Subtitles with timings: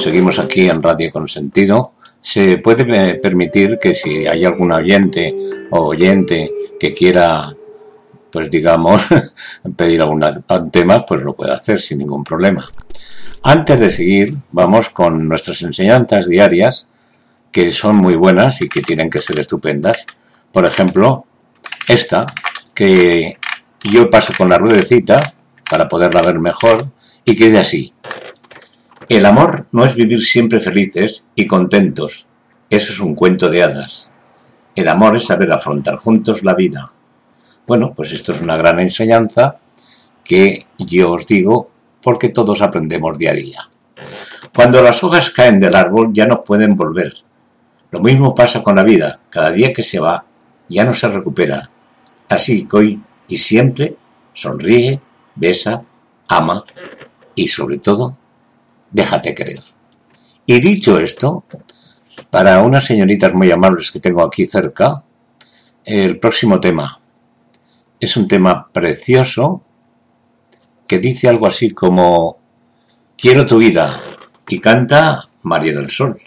[0.00, 1.94] seguimos aquí en Radio Consentido.
[2.20, 5.34] Se puede permitir que si hay algún oyente
[5.70, 7.54] o oyente que quiera,
[8.30, 9.06] pues digamos,
[9.76, 10.24] pedir algún
[10.70, 12.66] tema, pues lo puede hacer sin ningún problema.
[13.42, 16.86] Antes de seguir, vamos con nuestras enseñanzas diarias,
[17.52, 20.06] que son muy buenas y que tienen que ser estupendas.
[20.52, 21.26] Por ejemplo,
[21.88, 22.26] esta,
[22.74, 23.38] que
[23.90, 25.34] yo paso con la ruedecita
[25.68, 26.88] para poderla ver mejor,
[27.24, 27.94] y que dice así.
[29.10, 32.28] El amor no es vivir siempre felices y contentos.
[32.70, 34.08] Eso es un cuento de hadas.
[34.76, 36.92] El amor es saber afrontar juntos la vida.
[37.66, 39.58] Bueno, pues esto es una gran enseñanza
[40.22, 43.58] que yo os digo porque todos aprendemos día a día.
[44.54, 47.12] Cuando las hojas caen del árbol ya no pueden volver.
[47.90, 49.18] Lo mismo pasa con la vida.
[49.28, 50.24] Cada día que se va
[50.68, 51.68] ya no se recupera.
[52.28, 53.96] Así que hoy y siempre
[54.34, 55.00] sonríe,
[55.34, 55.82] besa,
[56.28, 56.62] ama
[57.34, 58.19] y sobre todo
[58.90, 59.60] déjate querer.
[60.46, 61.44] Y dicho esto,
[62.30, 65.04] para unas señoritas muy amables que tengo aquí cerca,
[65.84, 67.00] el próximo tema
[68.00, 69.62] es un tema precioso
[70.86, 72.38] que dice algo así como
[73.16, 74.00] Quiero tu vida
[74.48, 76.18] y canta María del Sol.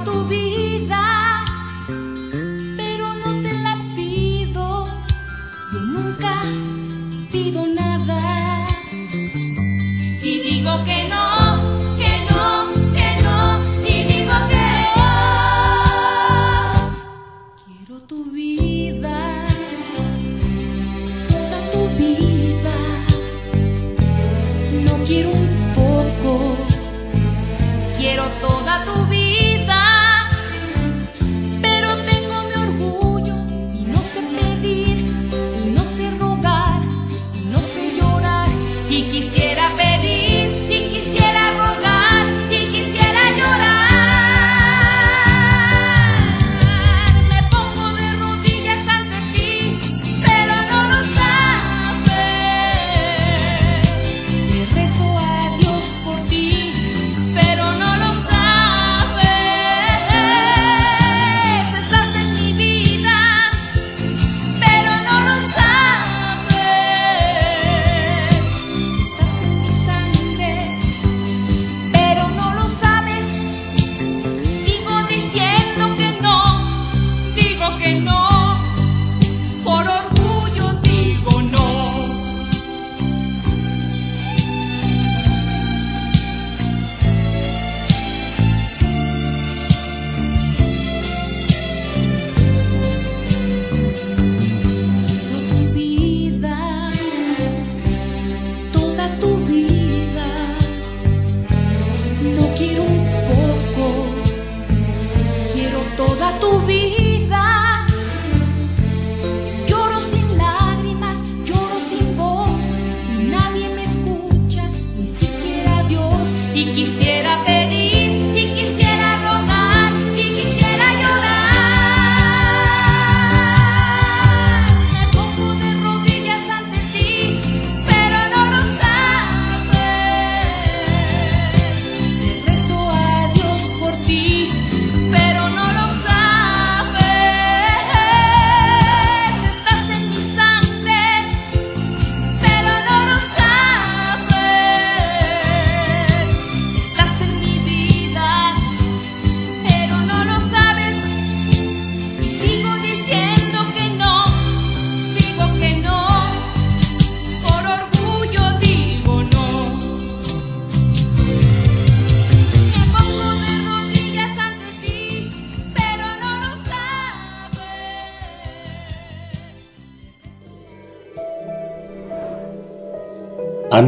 [0.00, 0.69] Tu tubi.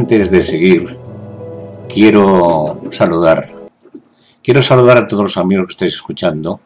[0.03, 0.97] Antes de seguir,
[1.87, 3.47] quiero saludar.
[4.43, 6.59] Quiero saludar a todos los amigos que estáis escuchando.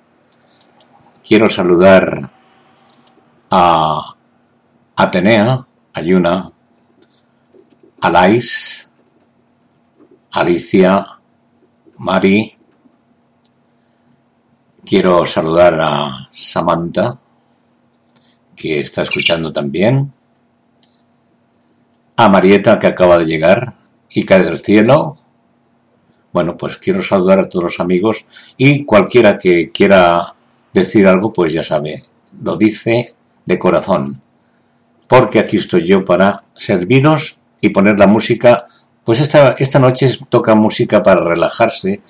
[1.24, 2.31] Quiero saludar
[3.51, 4.16] a
[4.95, 5.60] Atenea,
[5.94, 6.51] Ayuna,
[8.01, 8.92] Alais,
[10.31, 11.06] Alicia,
[11.98, 12.57] Mari.
[14.84, 17.19] Quiero saludar a Samantha,
[18.56, 20.12] que está escuchando también,
[22.17, 23.75] a Marieta, que acaba de llegar
[24.09, 25.17] y cae del cielo.
[26.33, 28.25] Bueno, pues quiero saludar a todos los amigos
[28.57, 30.35] y cualquiera que quiera
[30.73, 32.03] decir algo, pues ya sabe,
[32.41, 33.15] lo dice
[33.45, 34.21] de corazón.
[35.07, 38.65] Porque aquí estoy yo para serviros y poner la música.
[39.05, 42.01] Pues esta, esta noche toca música para relajarse,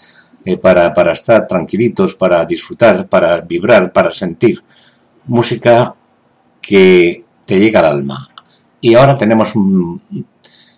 [0.45, 4.63] eh, para, para estar tranquilitos, para disfrutar, para vibrar, para sentir.
[5.25, 5.95] Música
[6.61, 8.29] que te llega al alma.
[8.81, 9.53] Y ahora tenemos,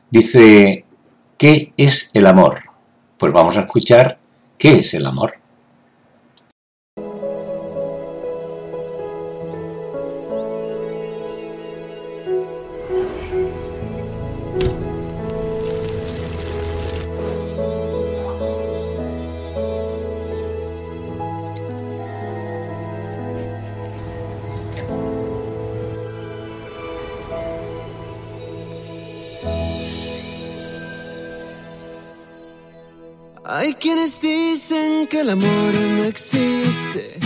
[0.10, 0.86] dice,
[1.38, 2.62] ¿qué es el amor?
[3.18, 4.20] Pues vamos a escuchar
[4.58, 5.39] qué es el amor.
[35.10, 37.18] Que el amor no existe,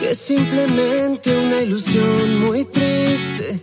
[0.00, 3.60] que es simplemente una ilusión muy triste,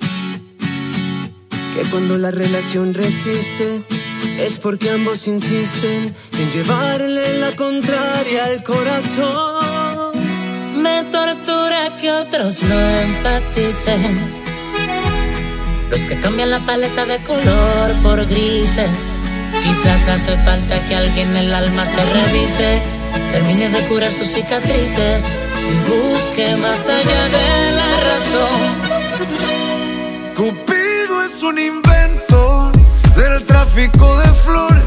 [1.76, 3.82] que cuando la relación resiste
[4.40, 10.16] es porque ambos insisten en llevarle la contraria al corazón.
[10.82, 14.20] Me tortura que otros no enfaticen,
[15.90, 19.12] los que cambian la paleta de color por grises.
[19.64, 23.01] Quizás hace falta que alguien el alma se revise,
[23.32, 28.60] termine de curar sus cicatrices y busque más allá de la razón.
[30.36, 32.72] Cupido es un invento
[33.16, 34.81] del tráfico de flores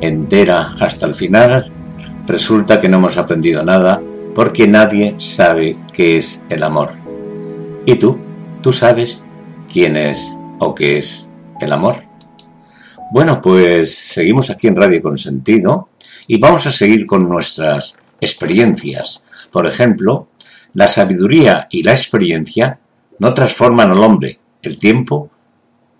[0.00, 1.72] entera hasta el final,
[2.26, 4.02] resulta que no hemos aprendido nada
[4.34, 6.94] porque nadie sabe qué es el amor.
[7.86, 8.18] ¿Y tú?
[8.62, 9.20] ¿Tú sabes
[9.72, 11.28] quién es o qué es
[11.60, 12.04] el amor?
[13.12, 15.88] Bueno, pues seguimos aquí en Radio Consentido
[16.26, 19.22] y vamos a seguir con nuestras experiencias.
[19.50, 20.28] Por ejemplo,
[20.74, 22.78] la sabiduría y la experiencia
[23.18, 24.38] no transforman al hombre.
[24.62, 25.30] El tiempo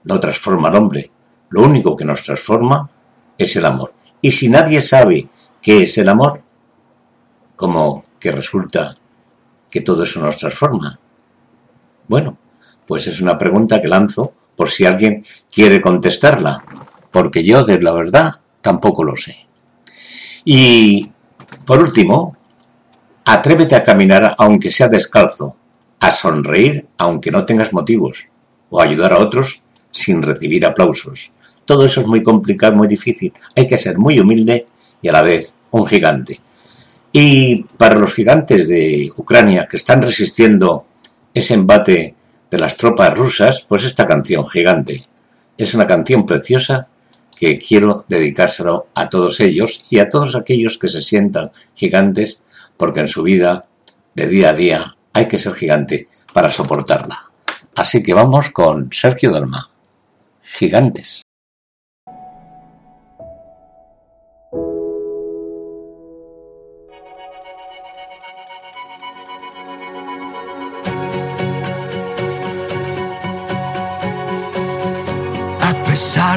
[0.04, 1.10] no transforma al hombre.
[1.50, 2.88] Lo único que nos transforma
[3.44, 3.94] es el amor.
[4.20, 5.28] Y si nadie sabe
[5.62, 6.42] qué es el amor,
[7.56, 8.96] como que resulta
[9.70, 10.98] que todo eso nos transforma?
[12.08, 12.36] Bueno,
[12.86, 16.64] pues es una pregunta que lanzo por si alguien quiere contestarla,
[17.10, 19.46] porque yo de la verdad tampoco lo sé.
[20.44, 21.10] Y
[21.64, 22.36] por último,
[23.24, 25.56] atrévete a caminar aunque sea descalzo,
[26.00, 28.28] a sonreír aunque no tengas motivos,
[28.70, 31.32] o ayudar a otros sin recibir aplausos.
[31.70, 33.32] Todo eso es muy complicado, muy difícil.
[33.54, 34.66] Hay que ser muy humilde
[35.00, 36.40] y a la vez un gigante.
[37.12, 40.84] Y para los gigantes de Ucrania que están resistiendo
[41.32, 42.16] ese embate
[42.50, 45.06] de las tropas rusas, pues esta canción gigante
[45.56, 46.88] es una canción preciosa
[47.36, 52.42] que quiero dedicárselo a todos ellos y a todos aquellos que se sientan gigantes,
[52.76, 53.68] porque en su vida
[54.16, 57.30] de día a día hay que ser gigante para soportarla.
[57.76, 59.70] Así que vamos con Sergio Dalma.
[60.42, 61.22] Gigantes.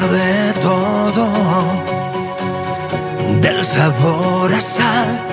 [0.08, 1.26] De todo,
[3.40, 5.26] del sabor a sal.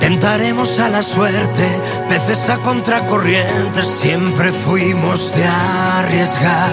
[0.00, 6.72] Tentaremos a la suerte, peces a contracorriente, siempre fuimos de arriesgar.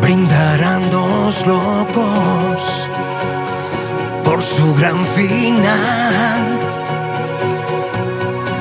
[0.00, 2.88] Brindarán dos locos
[4.24, 6.59] por su gran final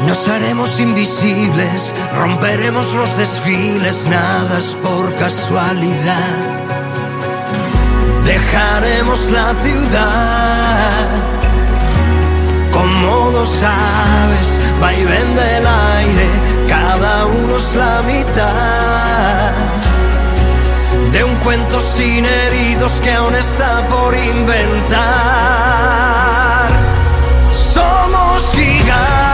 [0.10, 6.36] nos haremos invisibles, romperemos los desfiles, nada es por casualidad.
[8.26, 11.06] Dejaremos la ciudad
[12.72, 16.28] como dos aves, vaivén del aire,
[16.68, 19.54] cada uno es la mitad
[21.12, 25.70] de un cuento sin heridos que aún está por inventar.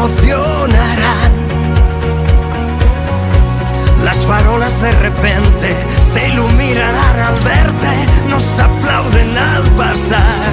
[0.00, 1.32] emocionarán.
[4.02, 10.52] Las farolas de repente se iluminarán al verte, nos aplauden al pasar.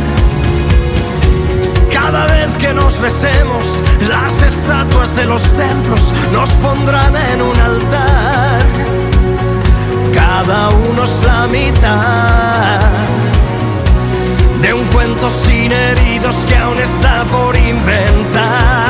[1.91, 8.61] Cada vez que nos besemos, las estatuas de los templos nos pondrán en un altar.
[10.13, 12.79] Cada uno es la mitad
[14.61, 18.86] de un cuento sin heridos que aún está por inventar.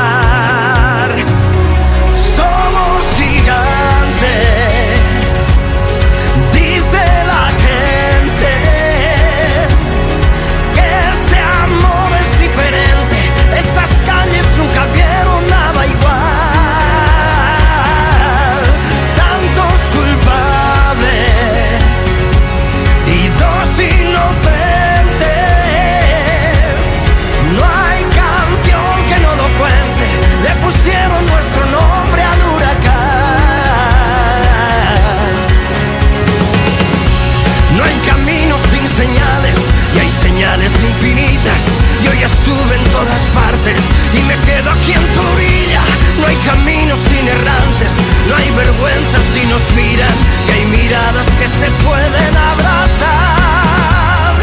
[46.48, 47.92] caminos inerrantes,
[48.28, 50.16] no hay vergüenza si nos miran
[50.48, 54.34] y hay miradas que se pueden abrazar.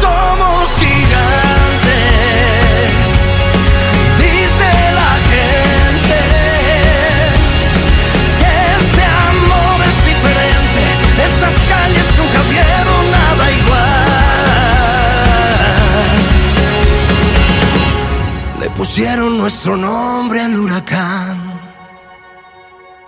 [0.00, 1.90] Somos gigantes,
[4.16, 6.20] dice la gente.
[8.40, 10.82] que Este amor es diferente,
[11.28, 13.90] estas calles nunca vieron nada igual.
[18.60, 21.39] Le pusieron nuestro nombre al huracán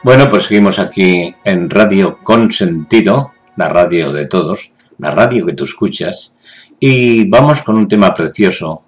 [0.05, 5.63] bueno, pues seguimos aquí en Radio Consentido, la radio de todos, la radio que tú
[5.63, 6.33] escuchas,
[6.81, 8.83] y vamos con un tema precioso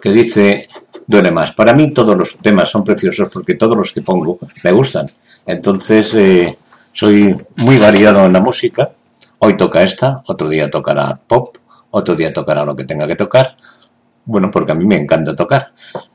[0.00, 0.68] que dice
[1.08, 1.54] duele más.
[1.54, 5.10] Para mí todos los temas son preciosos porque todos los que pongo me gustan.
[5.44, 6.56] Entonces eh,
[6.92, 8.92] soy muy variado en la música.
[9.40, 11.56] Hoy toca esta, otro día tocará pop,
[11.90, 13.56] otro día tocará lo que tenga que tocar.
[14.24, 15.72] Bueno, porque a mí me encanta tocar.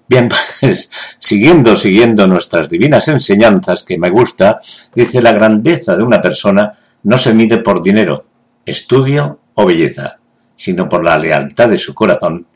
[0.08, 0.30] Bien,
[0.62, 4.62] pues siguiendo, siguiendo nuestras divinas enseñanzas que me gusta,
[4.94, 8.26] dice la grandeza de una persona no se mide por dinero,
[8.66, 10.20] estudio o belleza,
[10.56, 12.48] sino por la lealtad de su corazón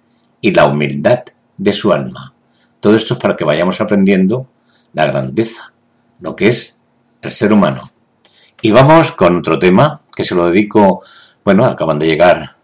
[0.41, 1.24] y la humildad
[1.58, 2.34] de su alma.
[2.79, 4.48] Todo esto es para que vayamos aprendiendo
[4.94, 5.74] la grandeza,
[6.20, 6.79] lo que es
[7.22, 7.91] el ser humano.
[8.62, 11.01] Y vamos con otro tema que se lo dedico,
[11.44, 12.58] bueno, acaban de llegar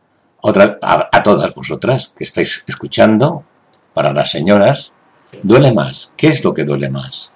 [0.47, 3.43] otra, a, a todas vosotras que estáis escuchando,
[3.95, 4.93] para las señoras,
[5.41, 6.13] duele más.
[6.15, 7.31] ¿Qué es lo que duele más?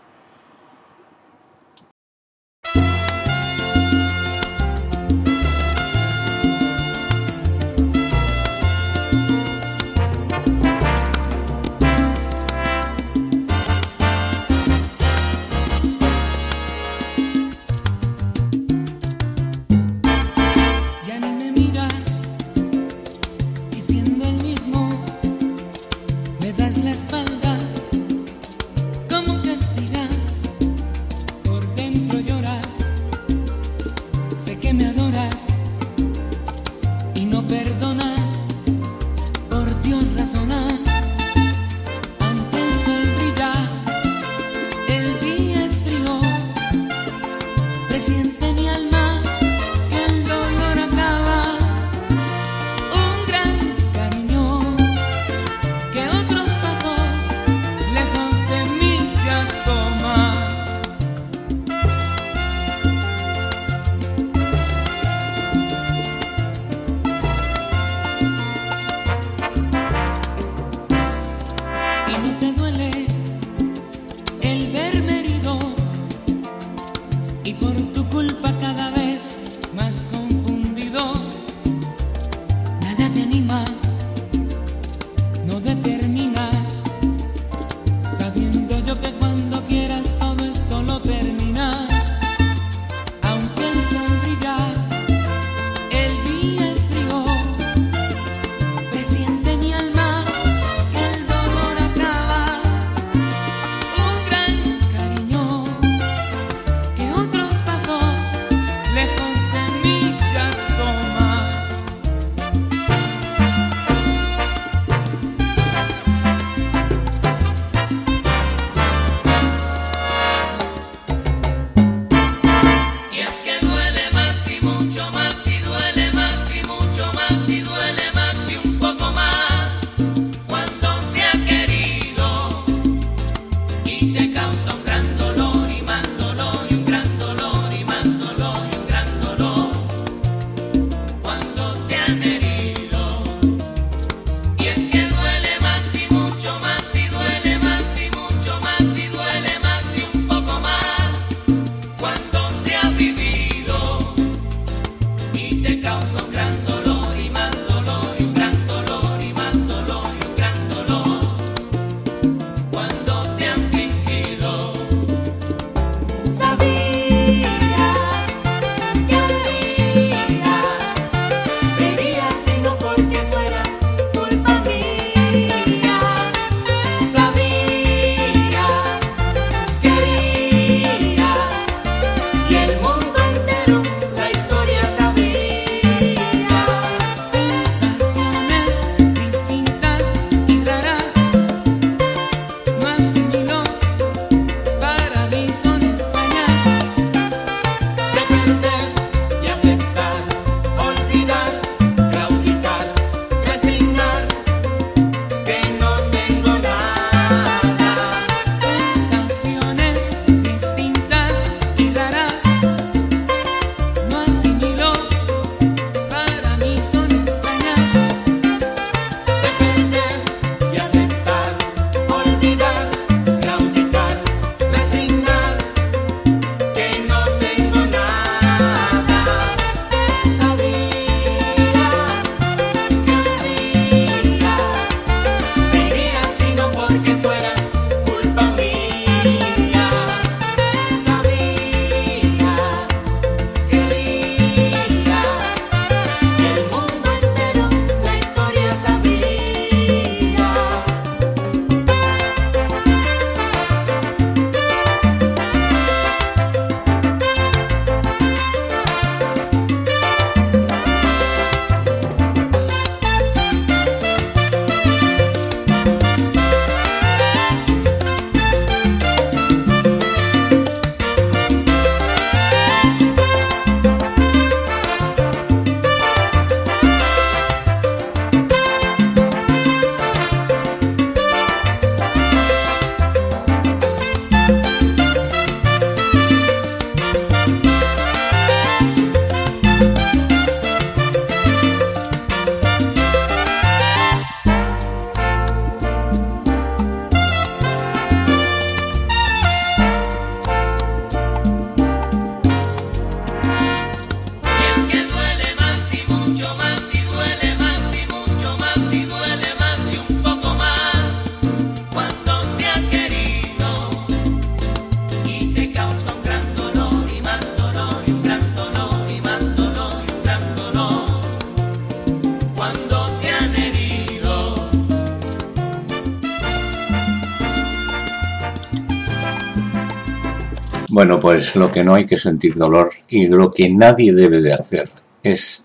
[330.99, 334.51] Bueno, pues lo que no hay que sentir dolor y lo que nadie debe de
[334.51, 334.89] hacer
[335.23, 335.63] es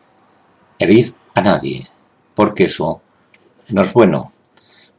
[0.78, 1.88] herir a nadie,
[2.36, 3.02] porque eso
[3.70, 4.32] no es bueno.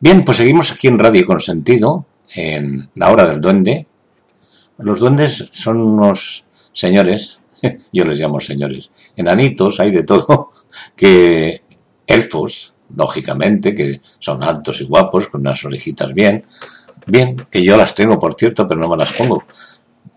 [0.02, 3.88] Bien, pues seguimos aquí en Radio Consentido, en la hora del duende.
[4.78, 6.44] Los duendes son unos
[6.74, 7.40] señores,
[7.94, 10.52] yo les llamo señores, enanitos, hay de todo,
[10.98, 11.62] que
[12.08, 16.44] elfos, lógicamente, que son altos y guapos, con unas orejitas bien,
[17.08, 19.42] bien, que yo las tengo, por cierto, pero no me las pongo,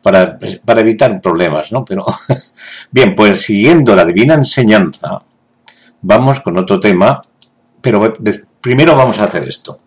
[0.03, 1.85] para, para evitar problemas, ¿no?
[1.85, 2.05] Pero,
[2.91, 5.23] bien, pues siguiendo la divina enseñanza,
[6.03, 7.21] vamos con otro tema,
[7.81, 8.13] pero
[8.61, 9.81] primero vamos a hacer esto.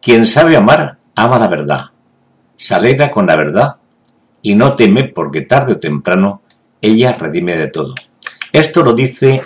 [0.00, 1.84] Quien sabe amar, ama la verdad,
[2.56, 3.76] se alegra con la verdad
[4.42, 6.42] y no teme porque tarde o temprano
[6.80, 7.94] ella redime de todo.
[8.52, 9.42] Esto lo dice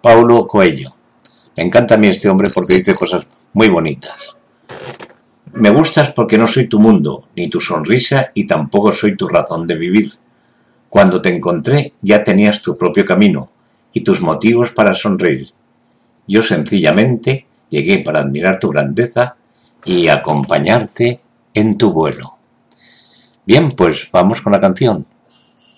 [0.00, 0.94] Paulo Coelho.
[1.56, 4.36] Me encanta a mí este hombre porque dice cosas muy bonitas.
[5.56, 9.66] Me gustas porque no soy tu mundo, ni tu sonrisa y tampoco soy tu razón
[9.66, 10.12] de vivir.
[10.90, 13.50] Cuando te encontré ya tenías tu propio camino
[13.94, 15.54] y tus motivos para sonreír.
[16.28, 19.36] Yo sencillamente llegué para admirar tu grandeza
[19.82, 21.22] y acompañarte
[21.54, 22.36] en tu vuelo.
[23.46, 25.06] Bien, pues vamos con la canción.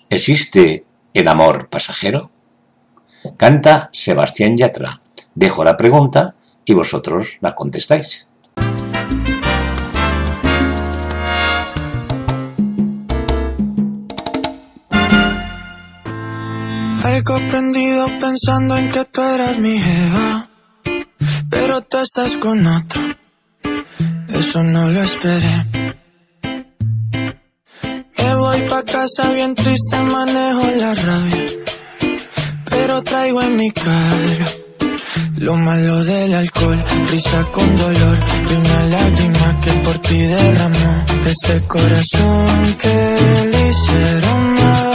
[0.09, 2.31] ¿Existe el amor pasajero?
[3.37, 5.01] Canta Sebastián Yatra.
[5.35, 8.28] Dejo la pregunta y vosotros la contestáis.
[17.03, 20.49] Algo prendido pensando en que tú eras mi jeva,
[21.49, 23.01] pero tú estás con otro.
[24.29, 25.65] Eso no lo esperé.
[28.17, 31.45] Me voy pa casa bien triste, manejo la rabia,
[32.69, 34.47] pero traigo en mi cara
[35.39, 41.61] lo malo del alcohol, risa con dolor y una lágrima que por ti derramó ese
[41.65, 43.15] corazón que
[43.51, 44.88] le hicieron mal.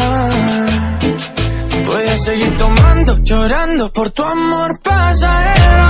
[2.15, 5.89] A seguir tomando, llorando por tu amor pasajero,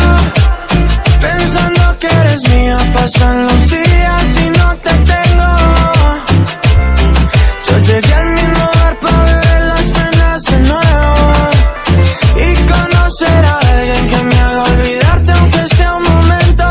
[1.21, 5.51] pensando que eres mía, pasan los días y no te tengo.
[7.67, 11.51] Yo llegué al mismo lugar para ver las penas de nuevo
[12.41, 16.65] y conocer a alguien que me haga olvidarte aunque sea un momento.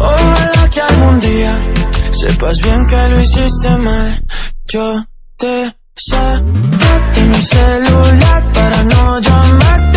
[0.00, 1.64] Ojalá que algún día
[2.12, 4.22] sepas bien que lo hiciste mal.
[4.66, 5.06] Yo
[5.38, 5.78] te
[6.98, 9.87] saqué mi celular para no llamarte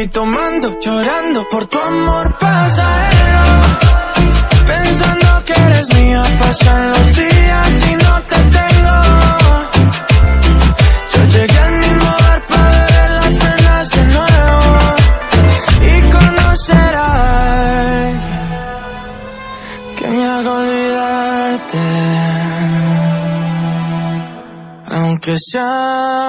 [0.00, 3.44] Seguir tomando, llorando por tu amor pasajero.
[4.66, 8.96] Pensando que eres mía, pasan los días y no te tengo.
[11.12, 14.62] Yo llegué al mismo lugar para ver las penas de nuevo
[15.90, 16.94] y conocer
[19.98, 21.84] que me haga olvidarte.
[24.92, 26.19] Aunque sea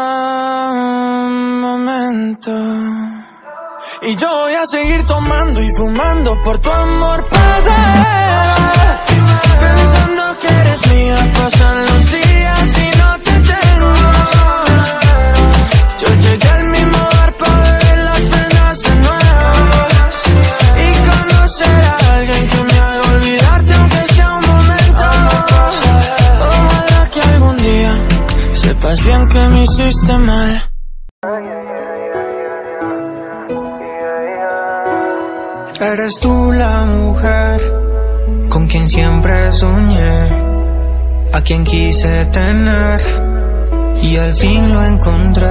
[5.04, 8.52] tomando y fumando por tu amor pasajero.
[9.60, 13.94] Pensando que eres mía, pasan los días y no te tengo.
[16.00, 19.78] Yo llegué al mismo bar para ver las penas de nuevo.
[20.86, 25.06] Y conocer a alguien que me haga olvidarte aunque sea un momento.
[26.40, 27.94] Ojalá que algún día
[28.54, 30.71] sepas bien que me hiciste mal.
[36.02, 37.62] Eres tú la mujer
[38.50, 40.30] con quien siempre soñé,
[41.32, 43.00] a quien quise tener
[44.02, 45.46] y al fin lo encontré.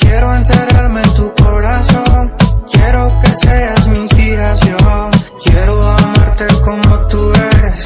[0.00, 2.34] Quiero encerrarme en tu corazón,
[2.68, 5.10] quiero que seas mi inspiración,
[5.44, 7.84] quiero amarte como tú eres,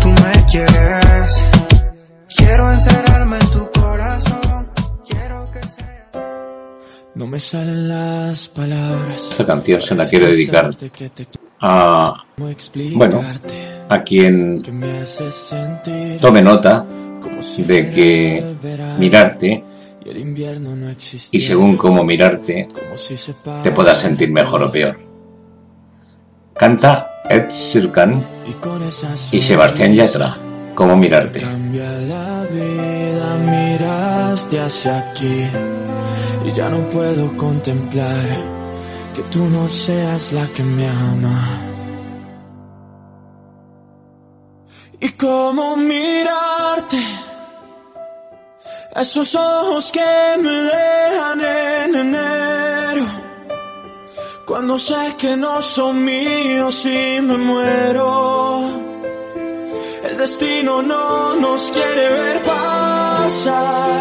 [0.00, 1.46] tú me quieres.
[2.36, 3.05] Quiero encerrarme
[7.16, 9.28] No me salen las palabras.
[9.30, 10.70] Esta canción se la quiero dedicar
[11.62, 12.26] a,
[12.94, 13.24] bueno,
[13.88, 14.62] a quien
[16.20, 16.84] tome nota
[17.56, 18.54] de que
[18.98, 19.64] mirarte
[21.30, 22.68] y según cómo mirarte
[23.62, 25.00] te puedas sentir mejor o peor.
[26.52, 28.22] Canta Ed Sheeran
[29.32, 30.36] y Sebastián Yatra.
[30.74, 31.40] cómo mirarte.
[31.40, 35.46] Cambia la vida, miraste hacia aquí
[36.46, 38.26] y ya no puedo contemplar
[39.14, 41.62] que tú no seas la que me ama.
[45.00, 47.02] Y cómo mirarte,
[48.94, 53.06] esos ojos que me dejan en enero,
[54.46, 58.84] cuando sé que no son míos y me muero.
[60.04, 63.96] El destino no nos quiere ver pasar.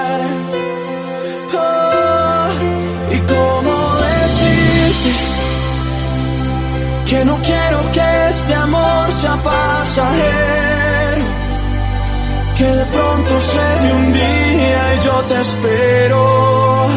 [7.06, 11.26] Que no quiero que este amor sea pasajero.
[12.58, 16.88] Que de pronto se de un día y yo te espero.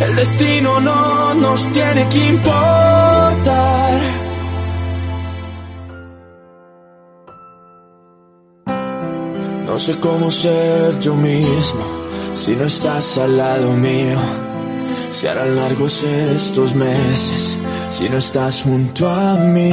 [0.00, 4.00] El destino no nos tiene que importar.
[9.66, 11.84] No sé cómo ser yo mismo
[12.34, 14.53] si no estás al lado mío.
[15.10, 17.58] Si harán largos estos meses
[17.94, 19.70] si no estás junto a mí.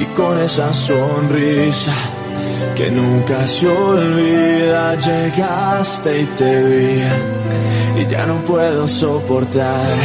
[0.00, 1.94] Y con esa sonrisa
[2.74, 8.00] que nunca se olvida, llegaste y te vi.
[8.00, 9.96] Y ya no puedo soportar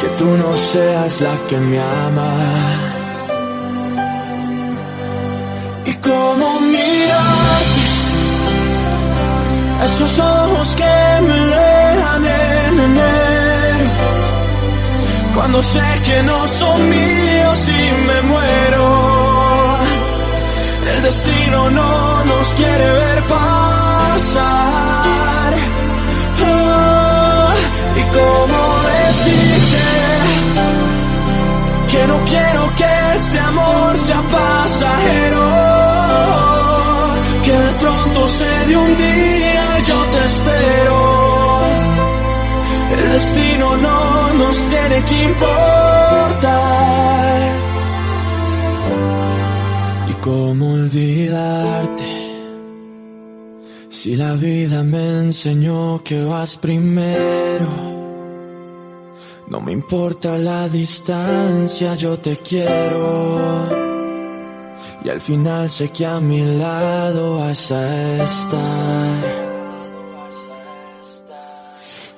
[0.00, 2.34] que tú no seas la que me ama.
[5.84, 7.86] Y cómo mirarte,
[9.84, 12.24] esos ojos que me dejan
[12.72, 13.90] en enero,
[15.34, 19.78] cuando sé que no son míos y me muero.
[20.94, 24.32] El destino no nos quiere ver pasar.
[26.44, 27.54] Ah,
[27.96, 28.60] y cómo
[28.98, 29.82] decirte
[31.90, 35.46] que no quiero que este amor sea pasajero.
[37.44, 41.31] Que de pronto se de un día yo te espero.
[42.92, 46.52] El destino no nos tiene que importar.
[50.10, 52.12] ¿Y cómo olvidarte?
[53.88, 57.92] Si la vida me enseñó que vas primero.
[59.48, 63.68] No me importa la distancia, yo te quiero.
[65.04, 69.41] Y al final sé que a mi lado vas a estar.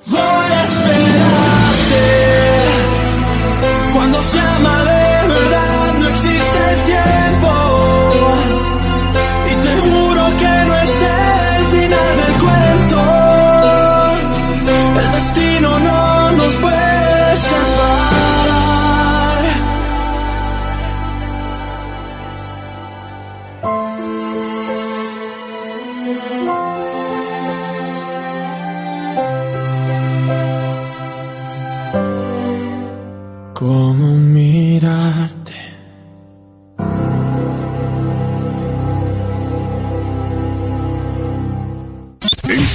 [0.07, 0.74] Voy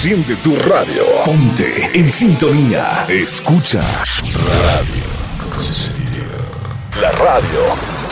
[0.03, 1.05] Enciende tu radio.
[1.27, 3.05] Ponte en sintonía.
[3.07, 3.83] Escucha
[4.57, 5.05] Radio
[5.55, 6.25] Consentido.
[7.03, 7.61] La radio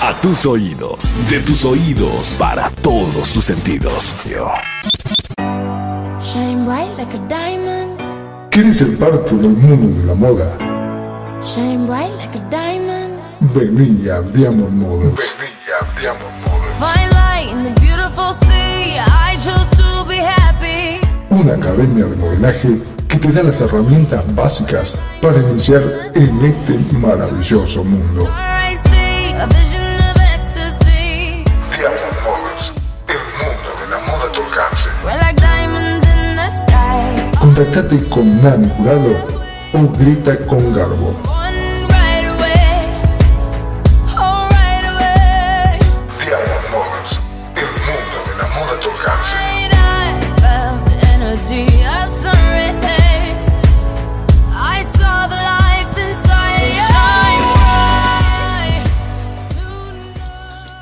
[0.02, 1.14] a tus oídos.
[1.30, 4.14] De tus oídos para todos tus sentidos.
[6.20, 7.98] Shine bright like a diamond.
[8.50, 10.58] ¿Quieres ser parte del mundo de la moda?
[11.40, 13.18] Shine bright like a diamond.
[13.54, 15.34] Vení a Diamond Models.
[15.40, 16.68] Vení a Diamond Models.
[16.78, 18.98] Fine light in the beautiful sea.
[18.98, 21.07] I chose to be happy.
[21.38, 25.82] Una academia de modelaje que te da las herramientas básicas para iniciar
[26.16, 28.28] en este maravilloso mundo.
[31.76, 32.72] Diamond Models,
[33.06, 34.88] el de la moda a tu alcance.
[37.38, 39.14] Contactate con Nani Jurado
[39.74, 41.37] o grita con Garbo.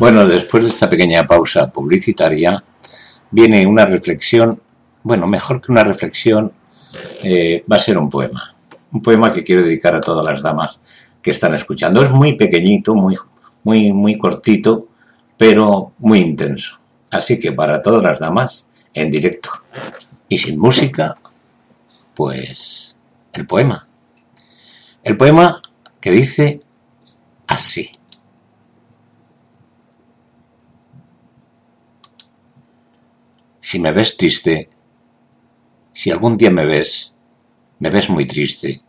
[0.06, 2.62] Bueno, después de esta pequeña pausa publicitaria,
[3.32, 4.62] viene una reflexión,
[5.02, 6.52] bueno, mejor que una reflexión,
[7.24, 8.54] eh, va a ser un poema.
[8.92, 10.78] Un poema que quiero dedicar a todas las damas
[11.20, 12.04] que están escuchando.
[12.04, 13.16] Es muy pequeñito, muy,
[13.64, 14.86] muy, muy cortito,
[15.36, 16.78] pero muy intenso.
[17.10, 19.50] Así que para todas las damas, en directo
[20.28, 21.16] y sin música,
[22.14, 22.94] pues
[23.32, 23.88] el poema.
[25.02, 25.60] El poema
[26.00, 26.60] que dice
[27.48, 27.90] así.
[33.68, 34.70] Si me ves triste,
[35.92, 37.12] si algún día me ves,
[37.80, 38.80] me ves muy triste,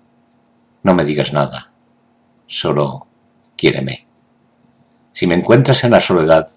[0.83, 1.73] no me digas nada,
[2.45, 3.07] solo
[3.55, 4.05] quiéreme.
[5.13, 6.51] Si me encuentras en la soledad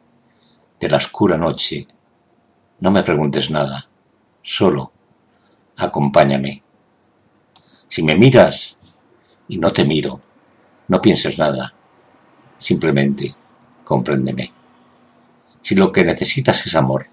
[0.78, 1.88] de la oscura noche,
[2.80, 3.88] no me preguntes nada,
[4.42, 4.92] solo
[5.78, 6.62] acompáñame.
[7.88, 8.76] Si me miras
[9.48, 10.20] y no te miro,
[10.88, 11.74] no pienses nada,
[12.58, 13.34] simplemente
[13.82, 14.52] compréndeme.
[15.62, 17.09] Si lo que necesitas es amor,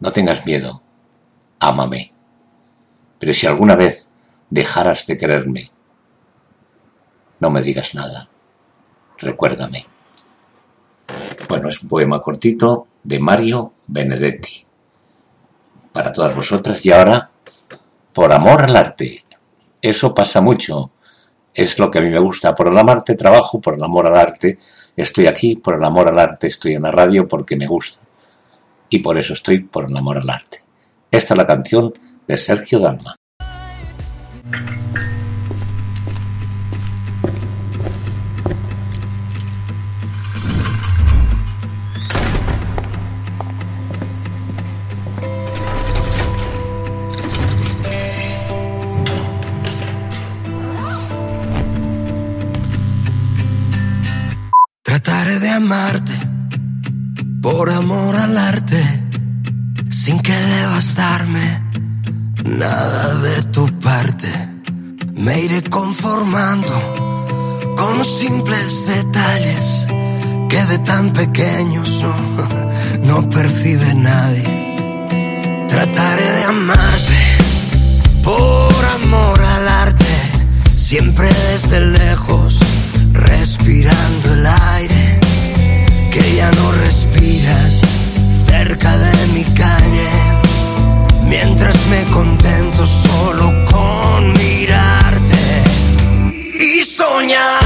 [0.00, 0.82] no tengas miedo,
[1.60, 2.12] ámame.
[3.18, 4.08] Pero si alguna vez
[4.50, 5.70] dejaras de quererme,
[7.40, 8.28] no me digas nada,
[9.18, 9.86] recuérdame.
[11.48, 14.66] Bueno, es un poema cortito de Mario Benedetti.
[15.92, 17.30] Para todas vosotras y ahora,
[18.12, 19.24] por amor al arte.
[19.80, 20.90] Eso pasa mucho.
[21.54, 22.54] Es lo que a mí me gusta.
[22.54, 24.58] Por el amarte trabajo, por el amor al arte.
[24.96, 28.07] Estoy aquí, por el amor al arte estoy en la radio porque me gusta.
[28.90, 30.64] Y por eso estoy por amor al arte.
[31.10, 31.92] Esta es la canción
[32.26, 33.16] de Sergio Dalma.
[54.82, 56.17] Trataré de amarte
[57.50, 58.82] por amor al arte,
[59.90, 61.62] sin que debas darme
[62.44, 64.30] nada de tu parte.
[65.14, 66.74] Me iré conformando
[67.74, 69.86] con simples detalles
[70.50, 72.14] que de tan pequeños no,
[73.08, 74.74] no percibe nadie.
[75.68, 77.20] Trataré de amarte
[78.22, 80.14] por amor al arte,
[80.76, 82.60] siempre desde lejos,
[83.14, 85.18] respirando el aire
[86.10, 86.72] que ya no
[88.46, 90.10] cerca de mi calle,
[91.24, 95.62] mientras me contento solo con mirarte
[96.58, 97.57] y soñarte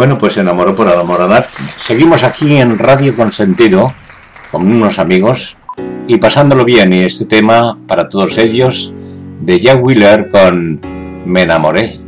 [0.00, 1.58] Bueno, pues se enamoró por el amor al arte.
[1.76, 3.92] Seguimos aquí en Radio Consentido
[4.50, 5.58] con unos amigos
[6.08, 6.90] y pasándolo bien.
[6.94, 8.94] Y este tema para todos ellos
[9.42, 10.80] de Jack Wheeler con
[11.26, 12.00] Me enamoré.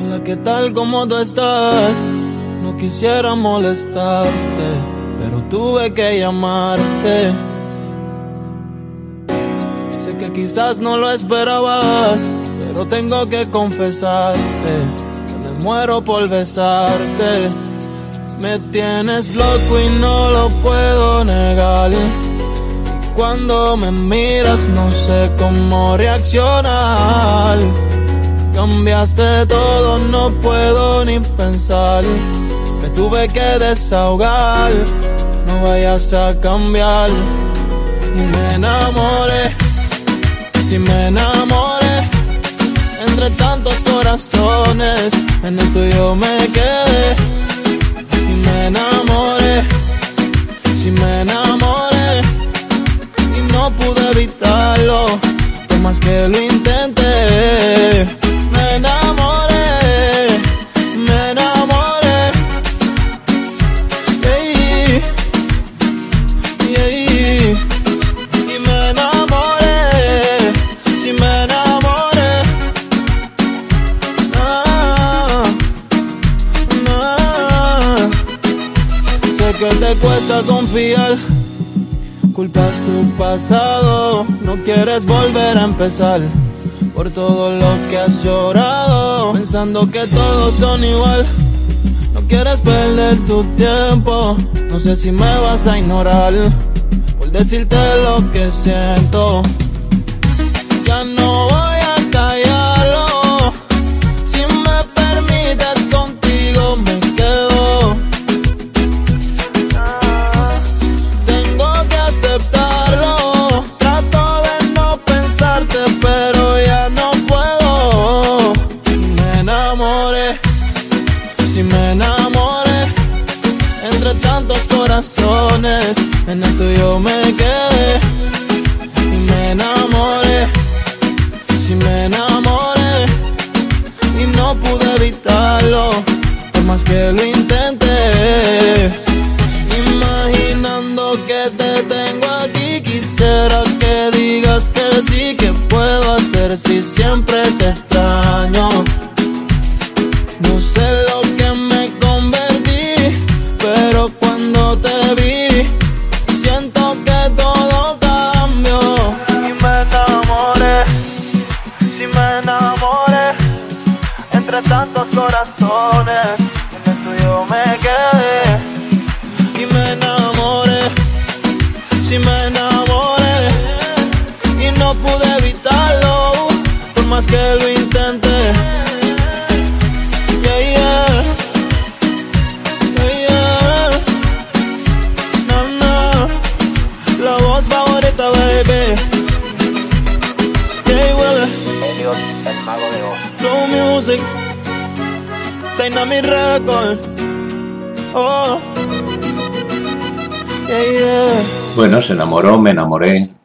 [0.00, 0.72] Hola, ¿qué tal?
[0.72, 1.98] ¿Cómo tú estás?
[2.64, 4.32] No quisiera molestarte,
[5.18, 7.30] pero tuve que llamarte.
[9.96, 12.28] Sé que quizás no lo esperabas,
[12.80, 14.72] pero tengo que confesarte
[15.62, 17.50] muero por besarte.
[18.38, 21.90] Me tienes loco y no lo puedo negar.
[23.14, 27.58] Cuando me miras no sé cómo reaccionar.
[28.54, 32.02] Cambiaste todo, no puedo ni pensar.
[32.80, 34.72] Me tuve que desahogar,
[35.46, 37.10] no vayas a cambiar.
[37.10, 39.54] Y me enamoré,
[40.64, 41.59] si me enamoré.
[43.22, 45.12] Entre tantos corazones,
[45.44, 47.16] en el tuyo me quedé.
[48.30, 49.62] Y me enamoré,
[50.74, 52.22] si me enamoré.
[53.36, 55.04] Y no pude evitarlo,
[55.68, 58.06] por más que lo intenté.
[58.52, 59.09] Me enamoré,
[80.20, 81.16] cuesta confiar.
[82.34, 86.20] Culpas tu pasado, no quieres volver a empezar
[86.94, 91.26] por todo lo que has llorado, pensando que todos son igual.
[92.14, 94.36] No quieres perder tu tiempo,
[94.70, 96.32] no sé si me vas a ignorar
[97.18, 99.42] por decirte lo que siento.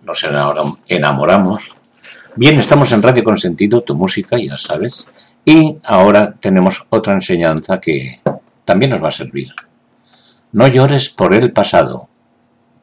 [0.01, 1.69] Nos enamoram- enamoramos.
[2.35, 5.07] Bien, estamos en Radio Consentido, tu música, ya sabes.
[5.45, 8.21] Y ahora tenemos otra enseñanza que
[8.65, 9.53] también nos va a servir.
[10.51, 12.09] No llores por el pasado,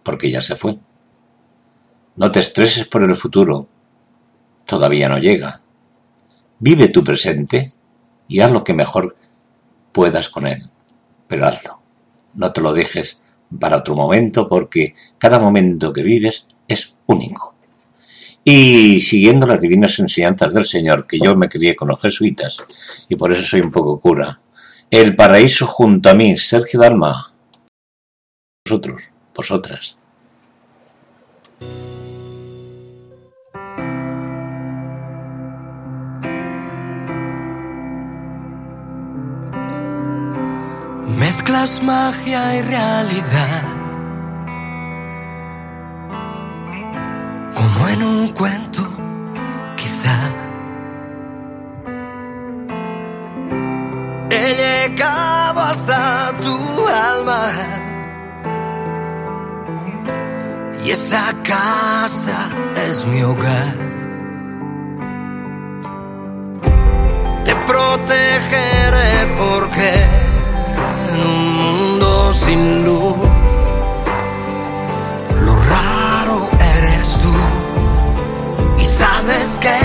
[0.03, 0.79] porque ya se fue.
[2.17, 3.67] No te estreses por el futuro,
[4.67, 5.61] todavía no llega.
[6.59, 7.75] Vive tu presente
[8.29, 9.17] y haz lo que mejor
[9.93, 10.71] puedas con él,
[11.27, 11.83] pero hazlo.
[12.35, 13.23] No te lo dejes
[13.61, 17.55] para otro momento porque cada momento que vives es único.
[18.45, 22.57] Y siguiendo las divinas enseñanzas del Señor, que yo me crié con los jesuitas
[23.09, 24.41] y por eso soy un poco cura,
[24.91, 27.33] el paraíso junto a mí, Sergio Dalma,
[28.65, 29.03] vosotros,
[29.35, 29.99] vosotras.
[41.19, 43.82] Mezclas magia y realidad.
[47.63, 48.83] Como en un cuento,
[49.77, 50.17] quizá.
[54.31, 56.57] He llegado hasta tu
[57.13, 57.43] alma.
[60.85, 62.51] Y esa casa
[62.89, 63.75] es mi hogar.
[67.45, 69.93] Te protegeré porque
[71.13, 73.17] en un mundo sin luz,
[79.43, 79.82] sabes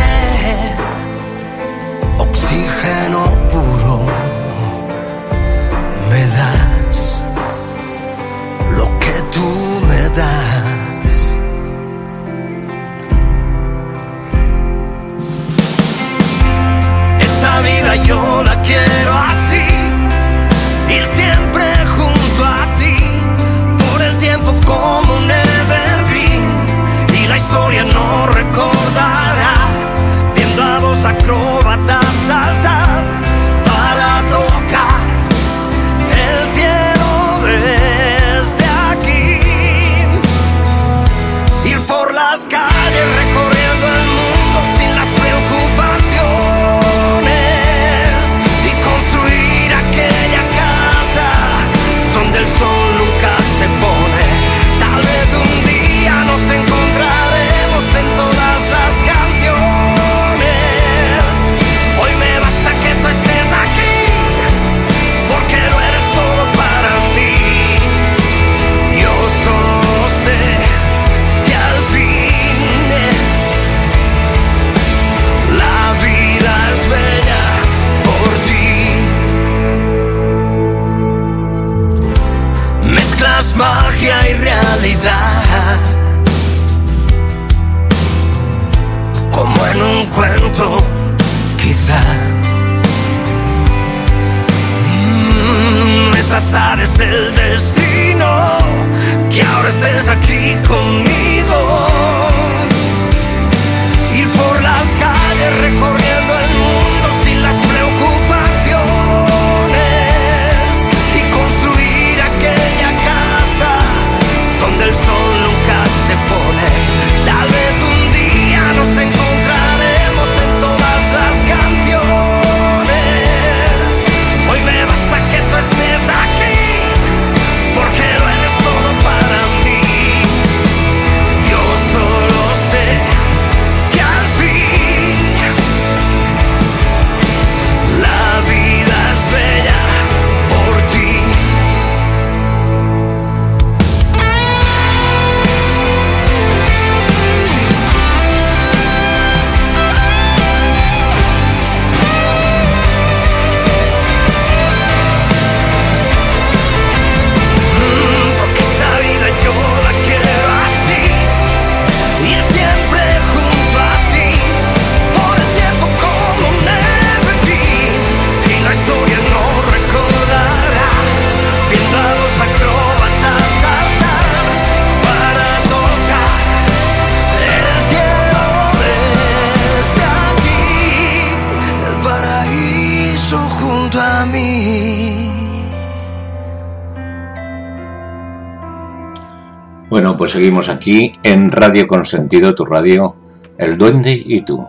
[190.38, 193.16] seguimos aquí en Radio Consentido, tu radio,
[193.58, 194.68] El Duende y tú.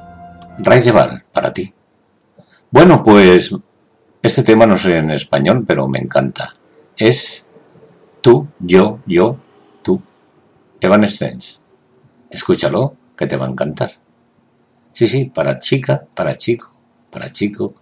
[0.57, 1.71] Ray de Val, para ti.
[2.71, 3.55] Bueno, pues
[4.23, 6.55] este tema no sé en español, pero me encanta.
[6.97, 7.51] Es
[8.23, 9.37] tú, yo, yo,
[9.83, 10.01] tú.
[10.81, 11.59] Evanescence.
[12.31, 13.91] Escúchalo, que te va a encantar.
[14.93, 16.75] Sí, sí, para chica, para chico,
[17.11, 17.75] para chico,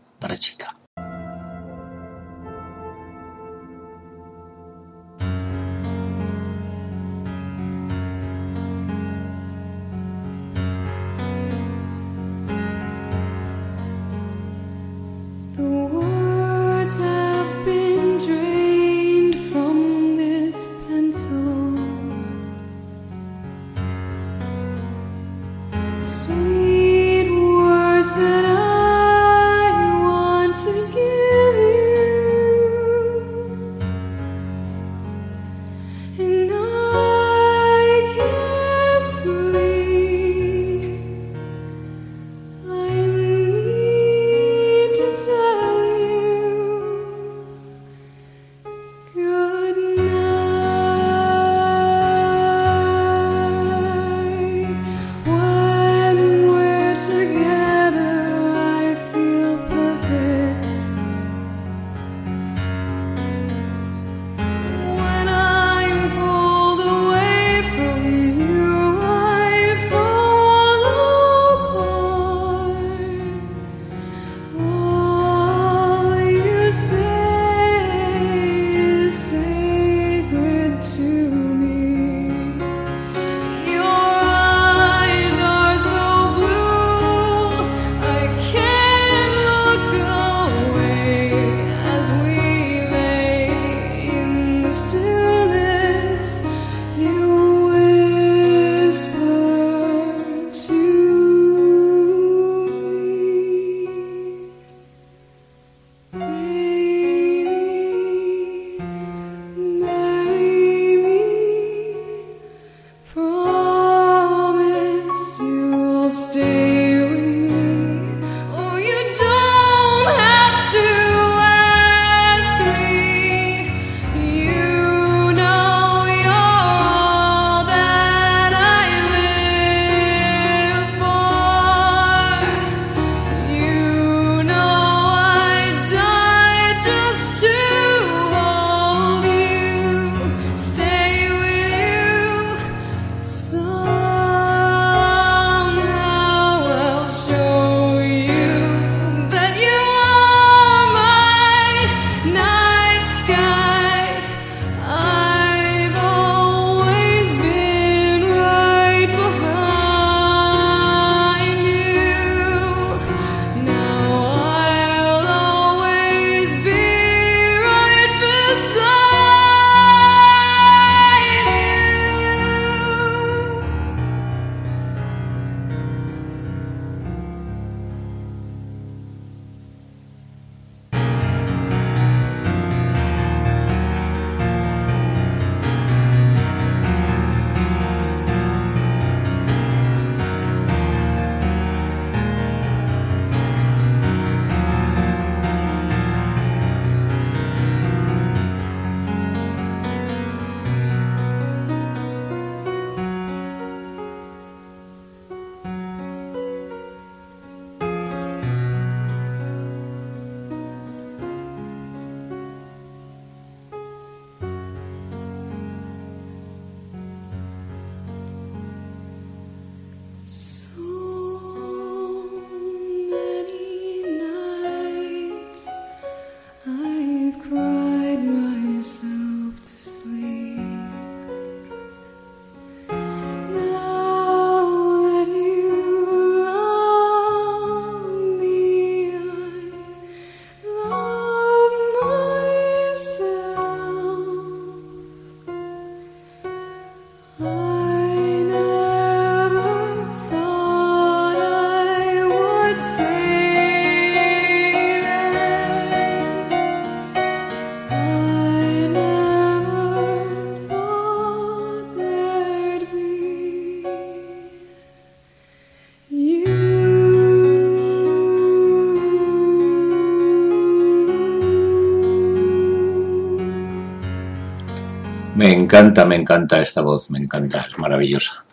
[275.79, 278.47] encanta, me encanta esta voz, me encanta, es maravillosa.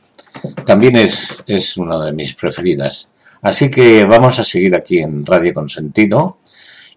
[0.66, 3.08] También es, es una de mis preferidas.
[3.42, 6.40] Así que vamos a seguir aquí en Radio Consentido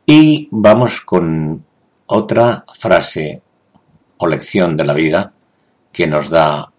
[0.05, 1.65] y vamos con
[2.07, 3.41] otra frase
[4.19, 5.33] o lección de la vida
[5.93, 6.73] que nos da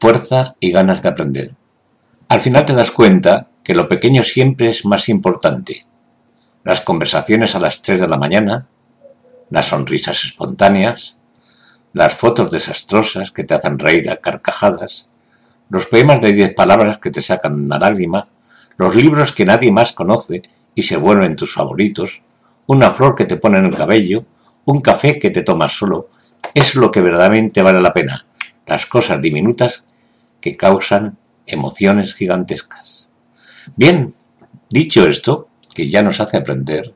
[0.00, 1.54] fuerza y ganas de aprender.
[2.28, 5.86] Al final te das cuenta que lo pequeño siempre es más importante.
[6.64, 8.66] Las conversaciones a las 3 de la mañana,
[9.48, 11.17] las sonrisas espontáneas,
[11.98, 15.08] las fotos desastrosas que te hacen reír a carcajadas,
[15.68, 18.28] los poemas de 10 palabras que te sacan una lágrima,
[18.76, 20.42] los libros que nadie más conoce
[20.76, 22.22] y se vuelven tus favoritos,
[22.68, 24.26] una flor que te pone en el cabello,
[24.64, 26.08] un café que te tomas solo,
[26.54, 28.26] es lo que verdaderamente vale la pena,
[28.64, 29.82] las cosas diminutas
[30.40, 31.18] que causan
[31.48, 33.10] emociones gigantescas.
[33.74, 34.14] Bien,
[34.70, 36.94] dicho esto, que ya nos hace aprender,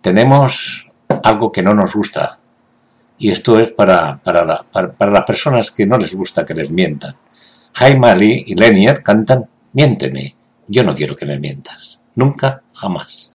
[0.00, 0.86] tenemos
[1.24, 2.38] algo que no nos gusta.
[3.24, 7.16] Y esto es para, para, para, las personas que no les gusta que les mientan.
[7.72, 10.36] Jaime Ali y Lenier cantan Miénteme,
[10.68, 12.02] yo no quiero que me mientas.
[12.16, 13.32] Nunca, jamás.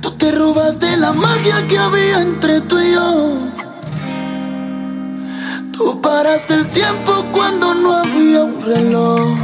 [0.00, 3.55] Tú te robaste la magia que había entre tú y yo.
[5.76, 9.36] Tú paraste el tiempo cuando no había un reloj.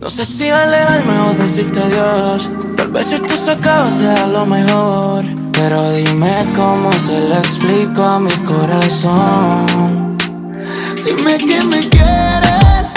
[0.00, 2.48] No sé si alejarme o decirte adiós.
[2.76, 5.24] Tal vez esto se acaba sea lo mejor.
[5.52, 10.16] Pero dime cómo se lo explico a mi corazón.
[11.04, 12.92] Dime que me quieres.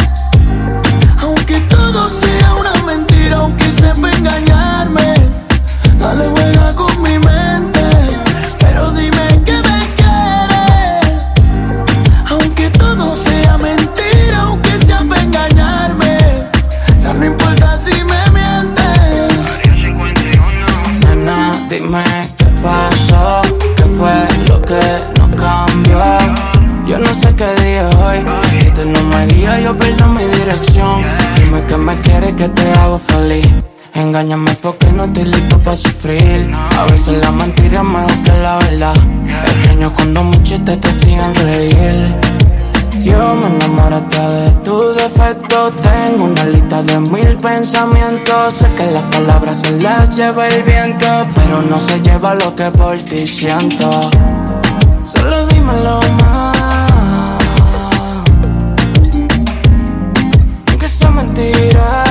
[1.21, 5.15] Aunque todo sea una mentira, aunque sepa engañarme.
[5.97, 6.90] Dale juega con
[29.75, 31.03] pierdo mi dirección.
[31.35, 33.47] Dime que me quieres, que te hago feliz.
[33.93, 36.51] Engáñame porque no estoy listo para sufrir.
[36.77, 38.95] A veces la mentira es mejor que la verdad.
[39.45, 42.15] Extraño cuando chistes te siguen reír.
[42.99, 45.71] Yo me enamoro hasta de tu defecto.
[45.71, 48.53] Tengo una lista de mil pensamientos.
[48.53, 51.07] Sé que las palabras se las lleva el viento.
[51.35, 54.09] Pero no se lleva lo que por ti siento.
[55.05, 56.90] Solo dímelo más.
[61.21, 62.10] Aunque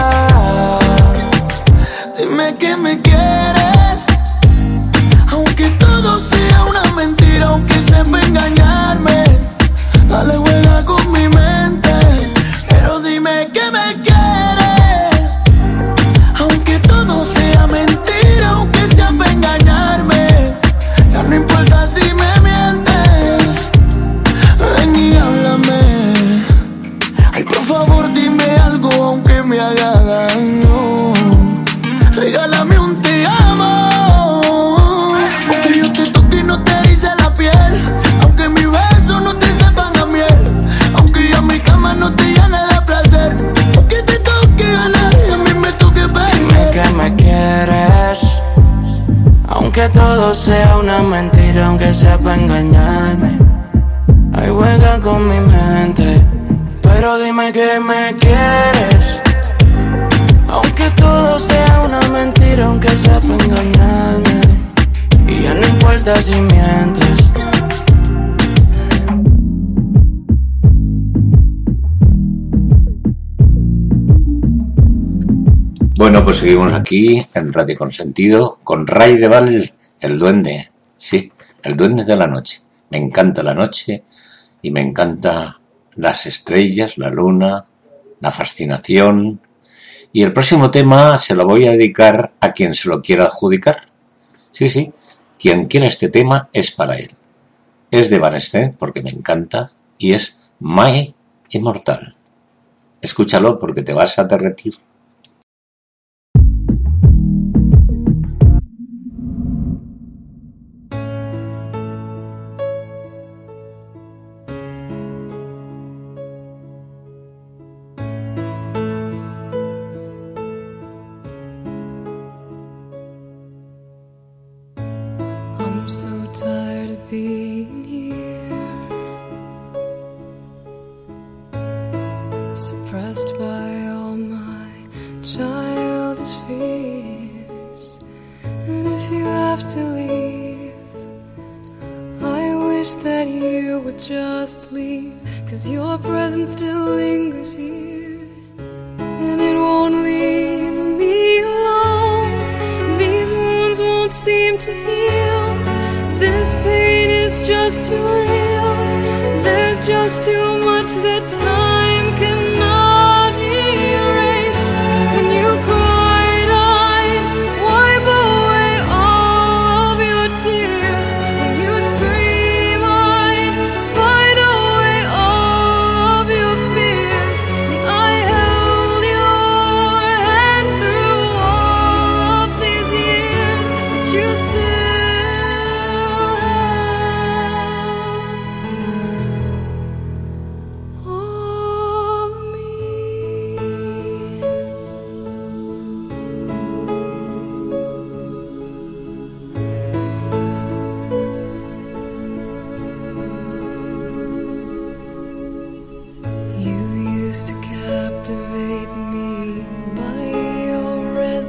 [50.81, 53.39] una mentira, aunque sea para engañarme.
[54.33, 56.25] Ay, juega con mi mente.
[56.83, 59.21] Pero dime que me quieres.
[60.49, 64.41] Aunque todo sea una mentira, aunque sea para engañarme.
[65.29, 67.31] Y ya no importa si mientes.
[75.99, 80.70] Bueno, pues seguimos aquí en Radio Consentido con Ray de Val, el duende.
[81.11, 81.33] Sí,
[81.65, 82.63] el duende de la noche.
[82.91, 84.05] Me encanta la noche
[84.63, 85.61] y me encanta
[85.97, 87.67] las estrellas, la luna,
[88.21, 89.41] la fascinación.
[90.13, 93.89] Y el próximo tema se lo voy a dedicar a quien se lo quiera adjudicar.
[94.53, 94.93] Sí, sí,
[95.37, 97.11] quien quiera este tema es para él.
[97.91, 98.39] Es de Van
[98.79, 101.13] porque me encanta y es My
[101.49, 102.15] Immortal.
[103.01, 104.79] Escúchalo porque te vas a derretir.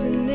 [0.04, 0.30] listening.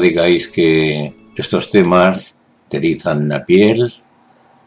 [0.00, 2.34] digáis que estos temas
[2.68, 3.92] te erizan la piel,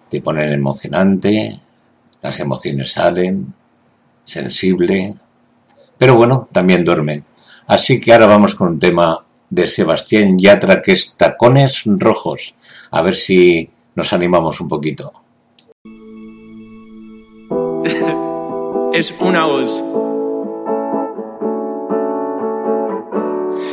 [0.09, 1.59] te ponen emocionante,
[2.21, 3.53] las emociones salen,
[4.25, 5.15] sensible,
[5.97, 7.25] pero bueno, también duermen.
[7.67, 12.55] Así que ahora vamos con un tema de Sebastián Yatra que es Tacones Rojos.
[12.91, 15.13] A ver si nos animamos un poquito.
[18.93, 19.84] es una voz.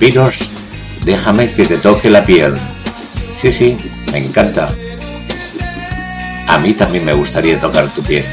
[0.00, 0.38] vampiros,
[1.04, 2.54] déjame que te toque la piel.
[3.34, 3.76] Sí, sí,
[4.10, 4.68] me encanta.
[6.48, 8.24] A mí también me gustaría tocar tu piel,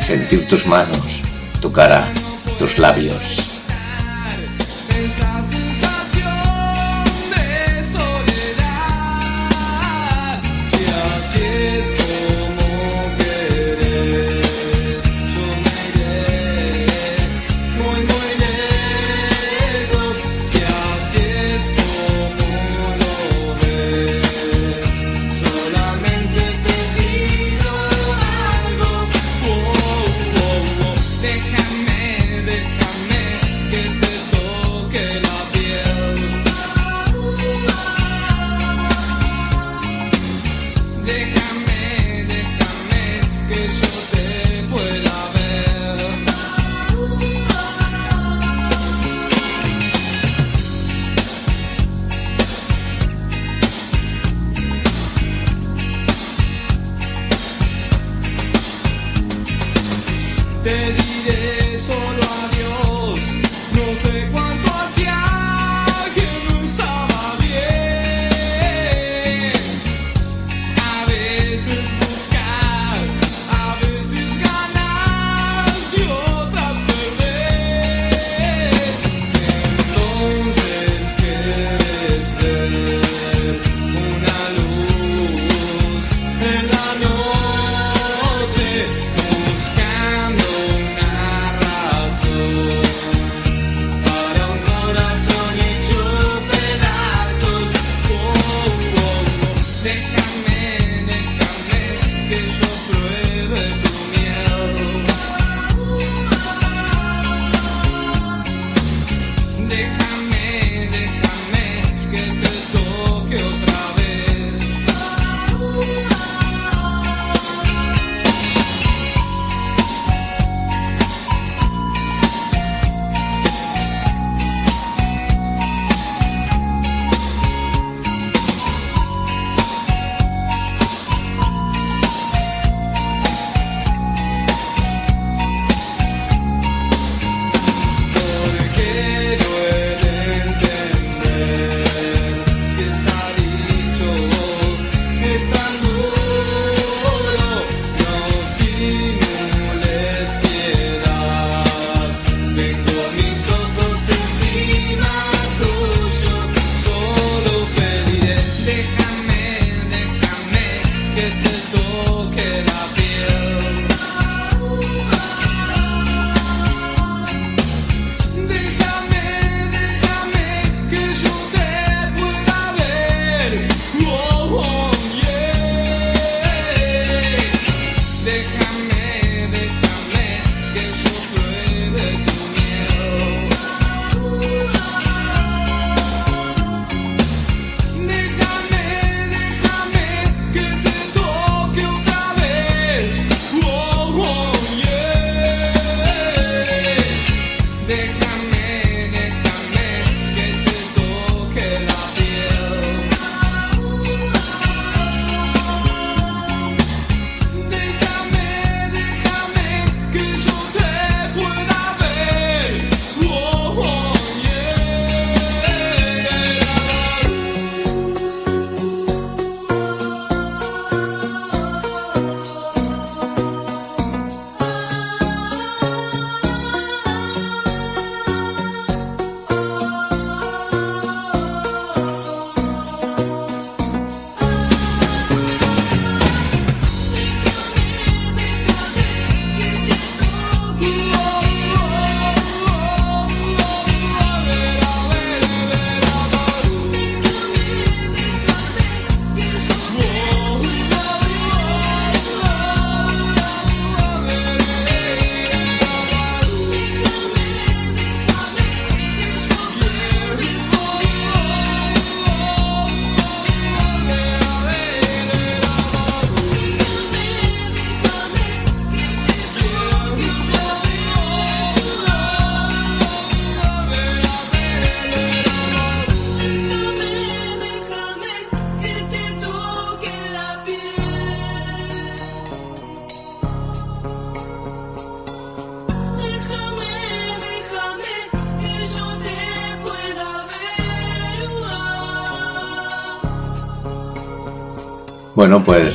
[0.00, 1.22] sentir tus manos,
[1.60, 2.04] tu cara,
[2.58, 3.33] tus labios.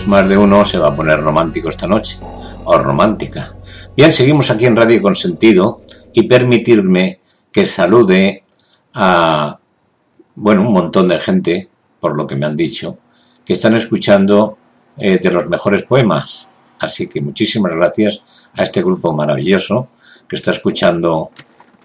[0.10, 2.18] Más de uno se va a poner romántico esta noche,
[2.66, 3.55] o romántica.
[3.95, 5.84] Bien, seguimos aquí en Radio Consentido
[6.14, 7.20] y permitirme
[7.51, 8.43] que salude
[8.95, 9.60] a,
[10.36, 12.97] bueno, un montón de gente, por lo que me han dicho,
[13.45, 14.57] que están escuchando
[14.97, 16.49] eh, de los mejores poemas.
[16.80, 19.89] Así que muchísimas gracias a este grupo maravilloso
[20.28, 21.30] que está escuchando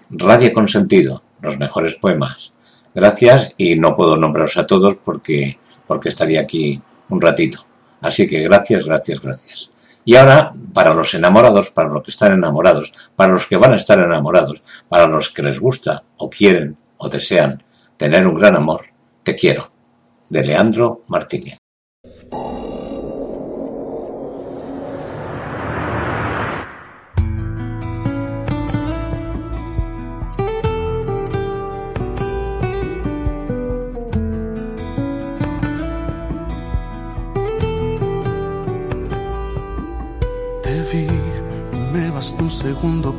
[0.09, 2.53] Radio Consentido, los mejores poemas.
[2.93, 7.67] Gracias y no puedo nombraros a todos porque, porque estaría aquí un ratito.
[8.05, 9.71] Así que gracias, gracias, gracias.
[10.05, 13.77] Y ahora, para los enamorados, para los que están enamorados, para los que van a
[13.77, 17.63] estar enamorados, para los que les gusta o quieren o desean
[17.97, 18.85] tener un gran amor,
[19.23, 19.71] te quiero,
[20.29, 21.57] de Leandro Martínez.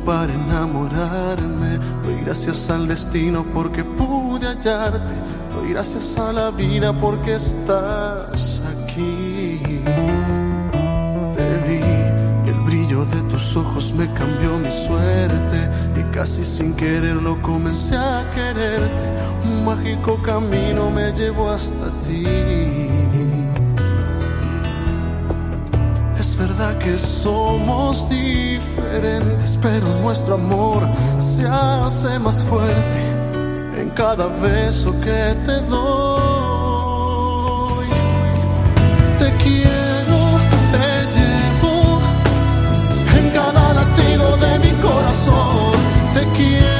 [0.05, 1.77] Para enamorarme.
[2.03, 5.15] Doy gracias al destino porque pude hallarte.
[5.53, 9.61] Doy gracias a la vida porque estás aquí.
[11.33, 11.81] Te vi,
[12.49, 15.69] el brillo de tus ojos me cambió mi suerte.
[15.99, 19.03] Y casi sin quererlo comencé a quererte.
[19.49, 23.06] Un mágico camino me llevó hasta ti.
[26.37, 30.87] Verdad que somos diferentes, pero nuestro amor
[31.17, 33.01] se hace más fuerte
[33.81, 35.87] en cada beso que te doy.
[39.17, 40.19] Te quiero,
[40.73, 41.99] te llevo
[43.17, 45.73] en cada latido de mi corazón.
[46.13, 46.76] Te quiero,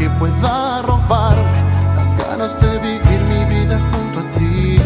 [0.00, 1.60] que pueda robarme
[1.94, 4.80] las ganas de vivir mi vida junto a ti.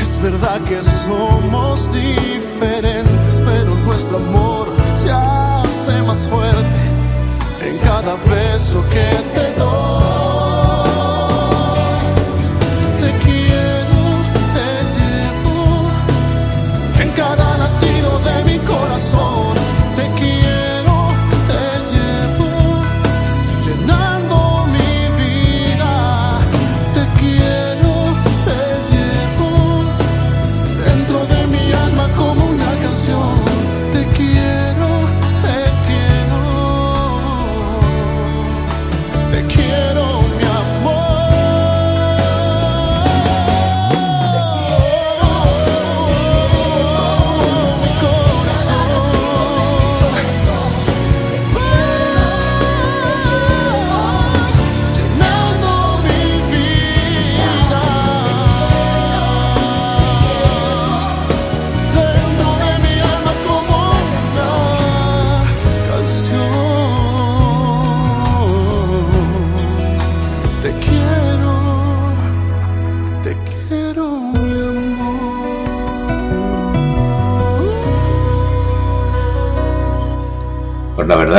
[0.00, 4.66] Es verdad que somos diferentes, pero nuestro amor
[4.96, 6.80] se hace más fuerte
[7.64, 9.59] en cada beso que te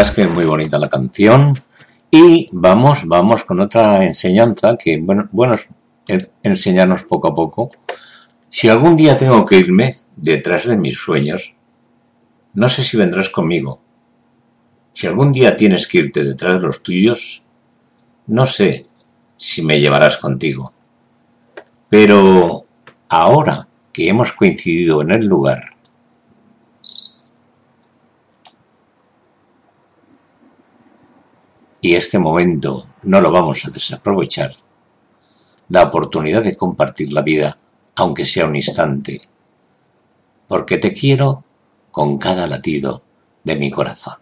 [0.02, 1.54] es que es muy bonita la canción.
[2.10, 5.56] Y vamos, vamos con otra enseñanza que, bueno, bueno
[6.08, 7.72] en- enseñarnos poco a poco.
[8.50, 11.54] Si algún día tengo que irme detrás de mis sueños,
[12.54, 13.80] no sé si vendrás conmigo.
[14.94, 17.44] Si algún día tienes que irte detrás de los tuyos,
[18.28, 18.86] no sé
[19.38, 20.74] si me llevarás contigo.
[21.90, 22.66] Pero
[23.10, 25.76] ahora que hemos coincidido en el lugar,
[31.82, 34.56] y este momento no lo vamos a desaprovechar,
[35.70, 37.58] la oportunidad de compartir la vida,
[37.96, 39.22] aunque sea un instante,
[40.48, 41.44] porque te quiero
[41.90, 43.04] con cada latido
[43.44, 44.16] de mi corazón.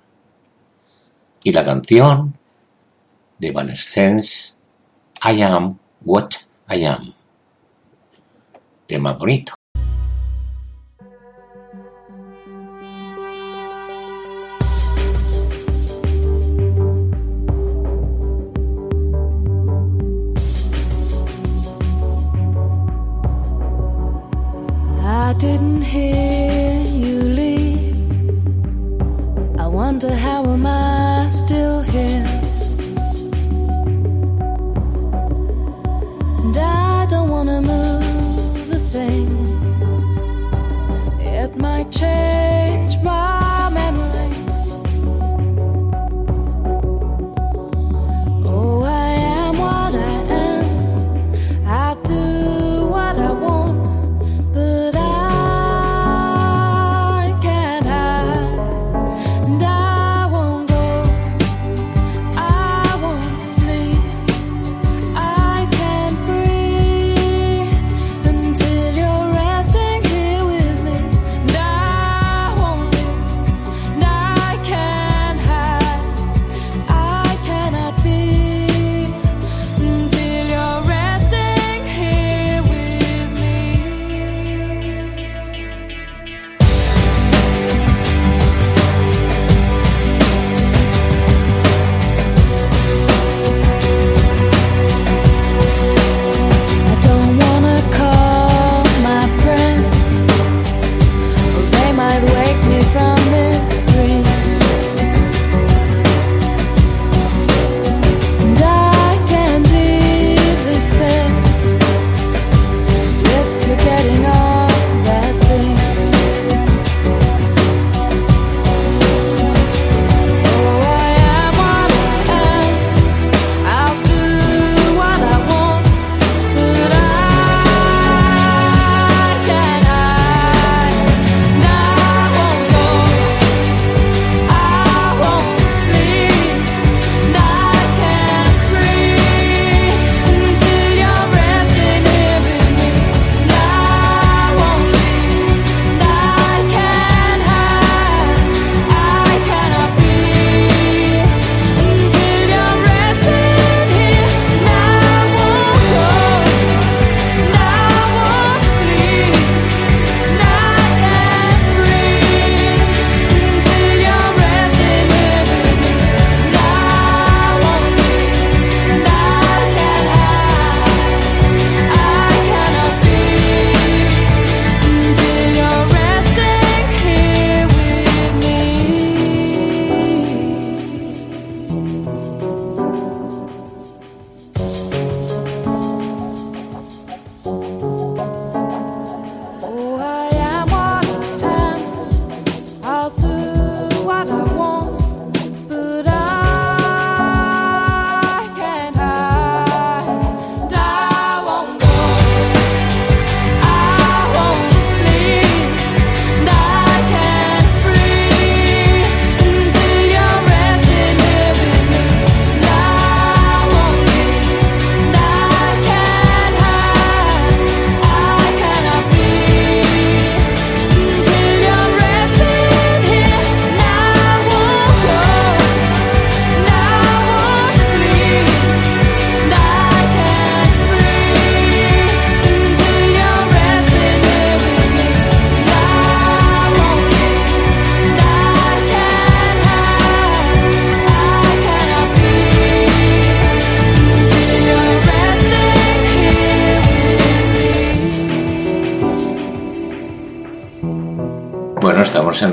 [1.43, 2.37] Y la canción
[3.37, 4.55] de Evanescence,
[5.23, 6.29] I am what
[6.69, 7.13] I am.
[8.87, 9.58] Tema bonito.
[25.29, 27.95] I didn't hear you leave.
[29.59, 32.25] I wonder how am I still here?
[36.43, 39.29] And I don't wanna move a thing.
[41.19, 42.28] It might change.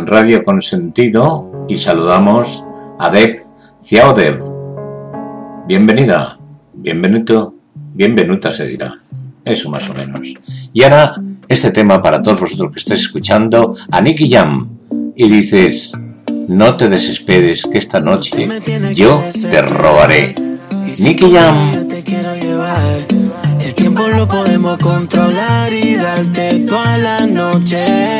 [0.06, 2.64] Radio Consentido y saludamos
[2.96, 3.44] a Deb
[3.82, 4.38] Ciaudev.
[5.66, 6.38] Bienvenida,
[6.72, 7.54] bienvenido,
[7.92, 9.00] bienvenuta se dirá.
[9.44, 10.32] Eso más o menos.
[10.72, 14.68] Y ahora este tema para todos vosotros que estáis escuchando a Nicky Jam.
[15.16, 15.92] Y dices,
[16.48, 18.48] no te desesperes que esta noche
[18.94, 20.36] yo te robaré.
[21.00, 21.85] Nicky Jam
[24.16, 28.16] lo podemos controlar y darte toda la noche.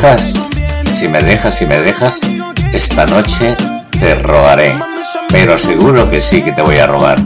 [0.00, 0.40] dejas,
[0.94, 2.22] si me dejas, si me dejas,
[2.72, 3.54] esta noche
[3.90, 4.74] te robaré.
[5.28, 7.18] Pero seguro que sí que te voy a robar.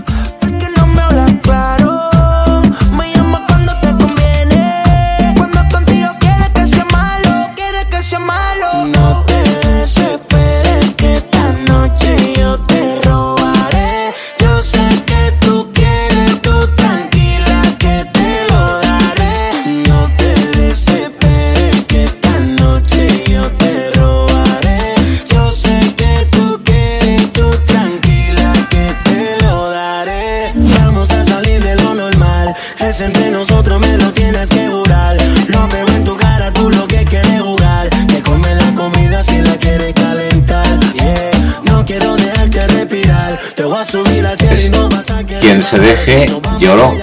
[45.74, 46.26] se deje,
[46.58, 46.94] lloró.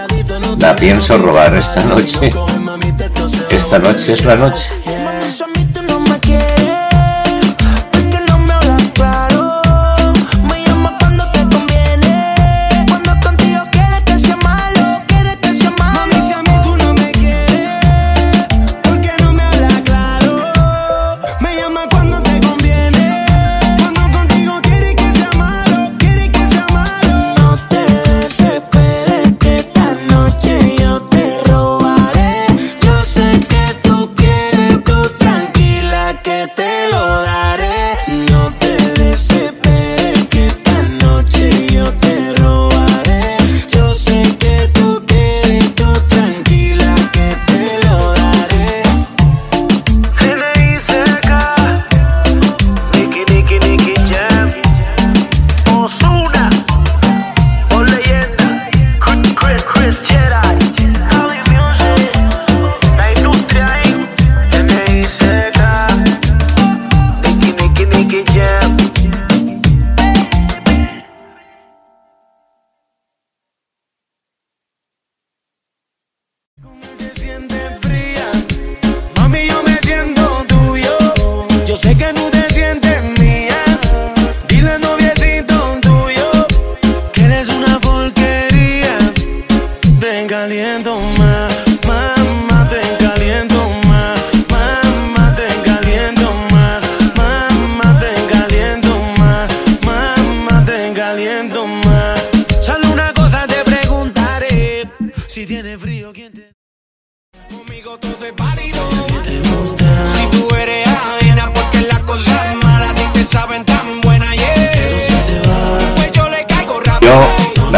[0.58, 2.34] La pienso robar esta noche.
[3.50, 4.70] Esta noche es la noche.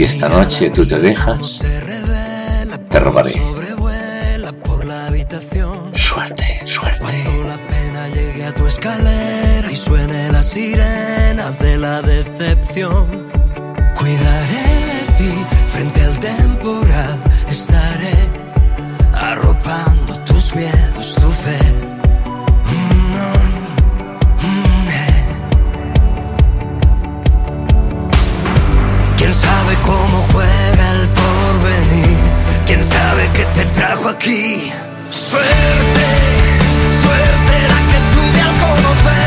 [0.00, 1.60] Si esta noche tú te dejas,
[2.88, 3.34] te robaré.
[5.92, 7.02] Suerte, suerte.
[7.02, 13.30] Cuando la pena llegue a tu escalera y suene la sirena de la decepción,
[13.94, 18.16] cuidaré de ti frente al temporal, estaré
[19.12, 21.59] arropando tus miedos, tu fe
[33.80, 34.70] trajo aquí.
[35.10, 36.06] Suerte,
[37.02, 39.19] suerte la que tuve al conocer.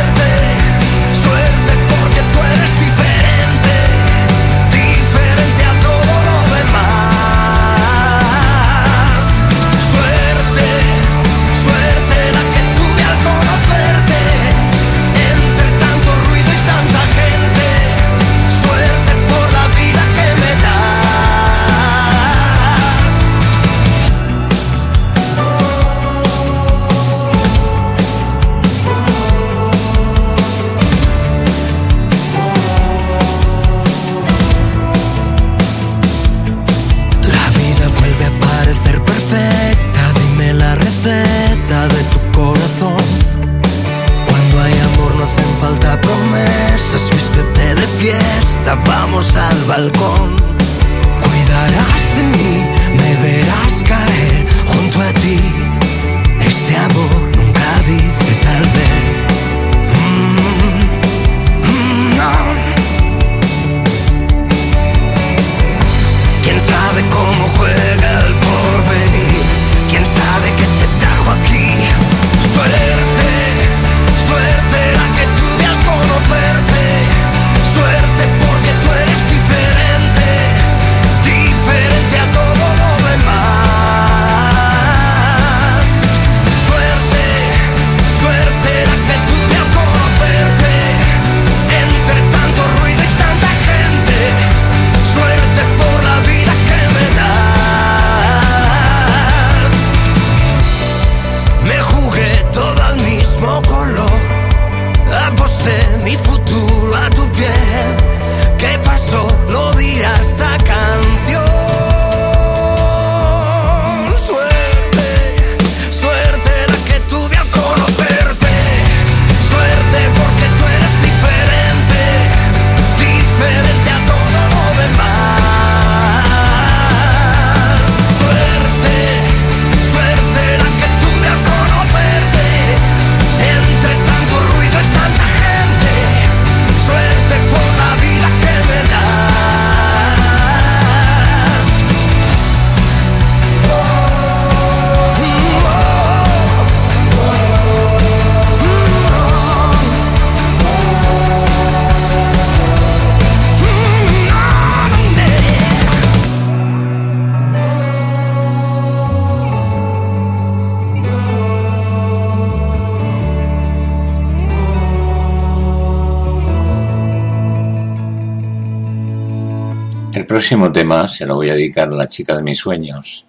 [170.43, 173.25] Próximo tema se lo voy a dedicar a la chica de mis sueños.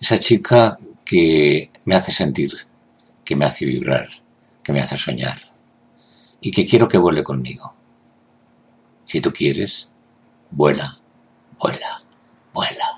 [0.00, 2.50] Esa chica que me hace sentir,
[3.22, 4.08] que me hace vibrar,
[4.62, 5.38] que me hace soñar
[6.40, 7.74] y que quiero que vuele conmigo.
[9.04, 9.90] Si tú quieres,
[10.50, 10.98] vuela,
[11.58, 12.00] vuela,
[12.54, 12.91] vuela.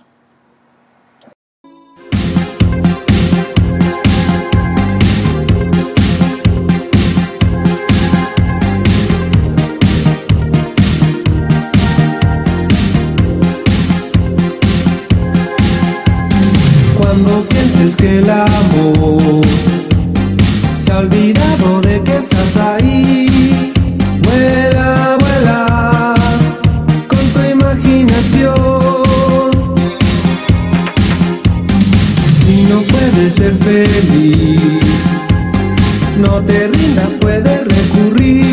[17.85, 19.45] Pienses que el amor
[20.79, 23.73] se ha olvidado de que estás ahí,
[24.23, 26.15] vuela, vuela
[27.07, 28.55] con tu imaginación.
[32.39, 34.81] Si no puedes ser feliz,
[36.27, 38.44] no te rindas, puedes recurrir.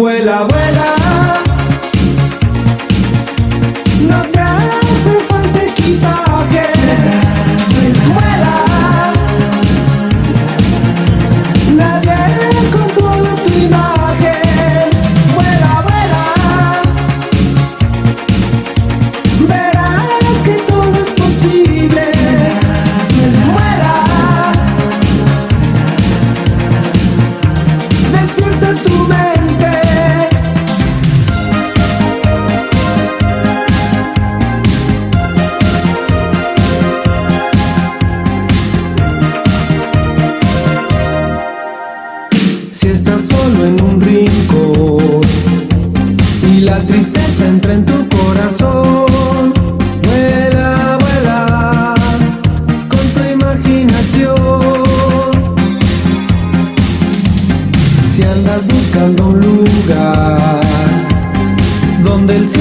[0.00, 0.59] Vuela, vuela.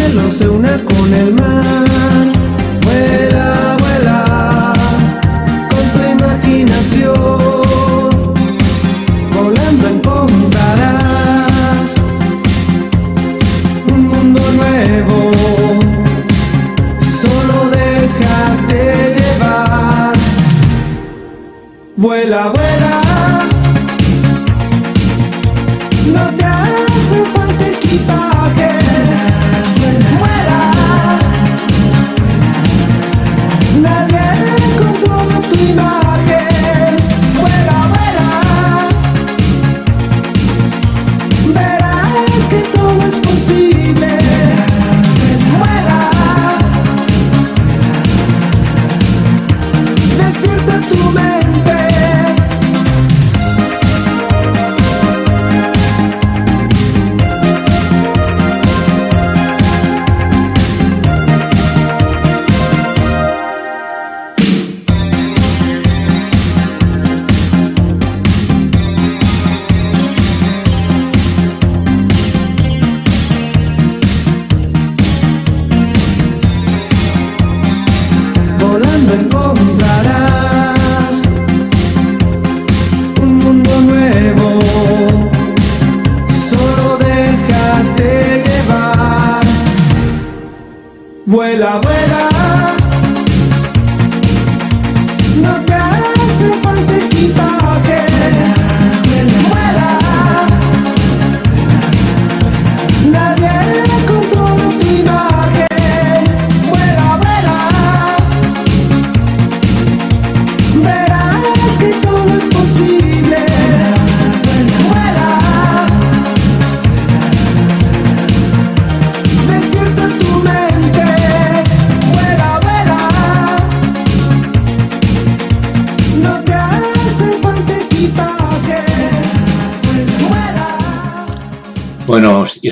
[0.10, 1.86] Cielo se una con el mar,
[2.82, 4.74] vuela, vuela
[5.70, 8.10] con tu imaginación
[9.36, 11.90] volando encontrarás
[13.94, 15.18] un mundo nuevo.
[17.22, 18.82] Solo déjate
[19.18, 20.14] llevar.
[21.98, 22.96] Vuela, vuela.
[26.14, 28.79] No te hace falta equipaje.
[30.18, 30.60] Vuela.
[33.82, 34.26] Nadie
[34.78, 36.39] controla tu imagen.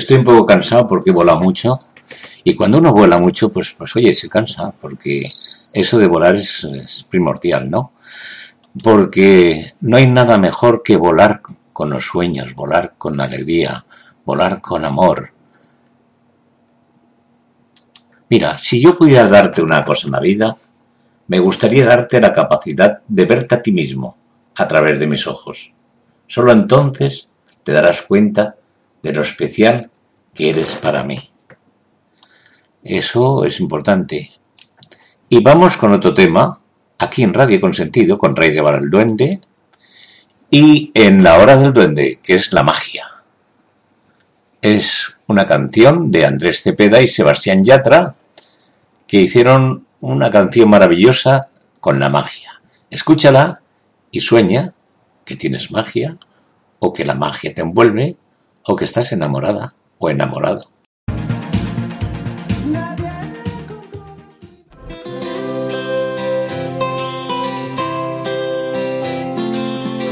[0.08, 1.78] Estoy un poco cansado porque vuela mucho.
[2.42, 5.30] Y cuando uno vuela mucho, pues, pues oye, se cansa, porque
[5.70, 7.92] eso de volar es, es primordial, ¿no?
[8.82, 11.42] Porque no hay nada mejor que volar
[11.74, 13.84] con los sueños, volar con alegría,
[14.24, 15.30] volar con amor.
[18.30, 20.56] Mira, si yo pudiera darte una cosa en la vida,
[21.26, 24.16] me gustaría darte la capacidad de verte a ti mismo
[24.56, 25.70] a través de mis ojos.
[26.26, 27.28] Solo entonces
[27.62, 28.56] te darás cuenta
[29.02, 29.90] de lo especial
[30.38, 31.32] que eres para mí.
[32.84, 34.30] Eso es importante.
[35.28, 36.60] Y vamos con otro tema,
[36.96, 39.40] aquí en Radio Consentido, con Rey de Bar el Duende,
[40.48, 43.08] y en La Hora del Duende, que es la magia.
[44.62, 48.14] Es una canción de Andrés Cepeda y Sebastián Yatra,
[49.08, 51.50] que hicieron una canción maravillosa
[51.80, 52.62] con la magia.
[52.90, 53.62] Escúchala
[54.12, 54.72] y sueña
[55.24, 56.16] que tienes magia,
[56.78, 58.16] o que la magia te envuelve,
[58.64, 60.62] o que estás enamorada o enamorado.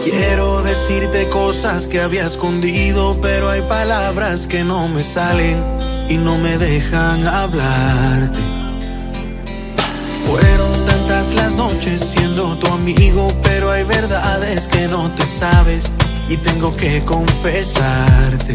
[0.04, 5.62] Quiero decirte cosas que había escondido, pero hay palabras que no me salen
[6.08, 8.38] y no me dejan hablarte.
[10.26, 15.90] Fueron tantas las noches siendo tu amigo, pero hay verdades que no te sabes
[16.28, 18.54] y tengo que confesarte.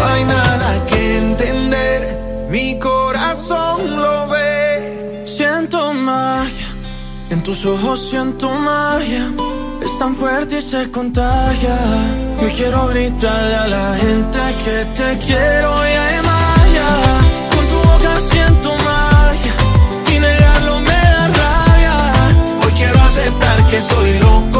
[0.00, 5.24] No hay nada que entender, mi corazón lo ve.
[5.26, 6.68] Siento magia,
[7.28, 9.26] en tus ojos siento magia.
[9.84, 11.76] Es tan fuerte y se contagia.
[12.40, 16.88] Yo quiero gritarle a la gente que te quiero y hay magia.
[17.54, 19.54] Con tu boca siento magia
[20.14, 21.96] y negarlo me da rabia.
[22.64, 24.59] Hoy quiero aceptar que estoy loco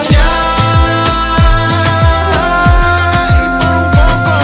[3.43, 3.59] un
[3.91, 4.35] poco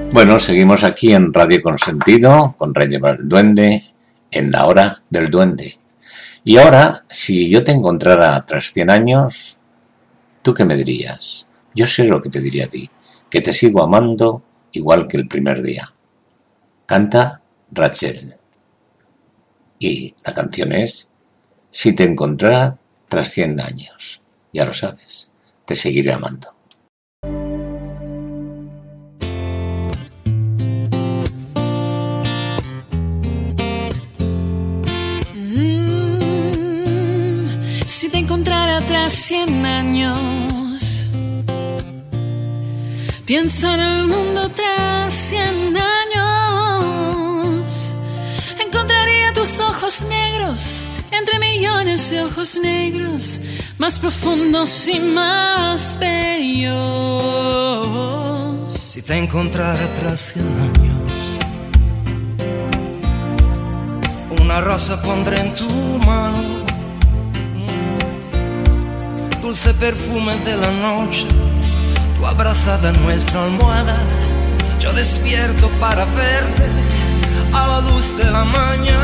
[0.00, 0.10] de.
[0.12, 3.92] Bueno, seguimos aquí en Radio Consentido con Rey de Bar el Duende
[4.30, 5.78] en la hora del duende.
[6.44, 9.56] Y ahora, si yo te encontrara tras 100 años,
[10.42, 11.46] ¿tú qué me dirías?
[11.74, 12.90] Yo sé lo que te diría a ti,
[13.30, 15.92] que te sigo amando igual que el primer día.
[16.86, 17.40] Canta
[17.70, 18.41] Rachel.
[19.84, 21.08] Y la canción es
[21.72, 22.78] Si te encontrara
[23.08, 24.22] tras 100 años,
[24.52, 25.32] ya lo sabes,
[25.64, 26.54] te seguiré amando.
[35.34, 35.88] Mm,
[37.84, 41.08] si te encontrara tras cien años.
[43.26, 46.31] Pienso en el mundo tras cien años.
[49.60, 53.42] Ojos negros entre millones de ojos negros,
[53.76, 56.72] más profundos y más bellos.
[58.72, 61.12] Si te encontrara tras cien años,
[64.40, 65.68] una rosa pondré en tu
[65.98, 66.38] mano,
[69.42, 71.26] dulce perfume de la noche,
[72.18, 73.98] tu abrazada en nuestra almohada.
[74.80, 76.70] Yo despierto para verte
[77.52, 79.01] a la luz de la mañana.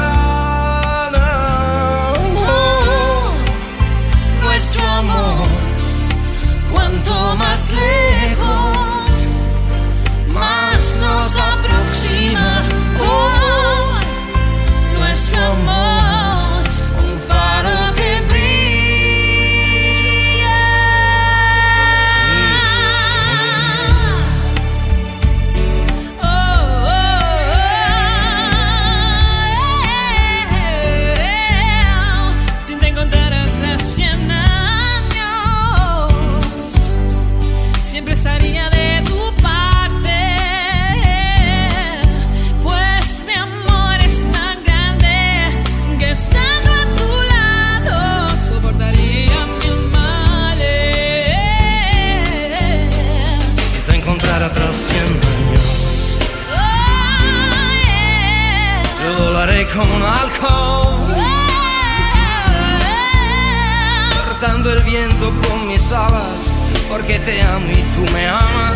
[66.90, 68.74] Porque te amo y tú me amas,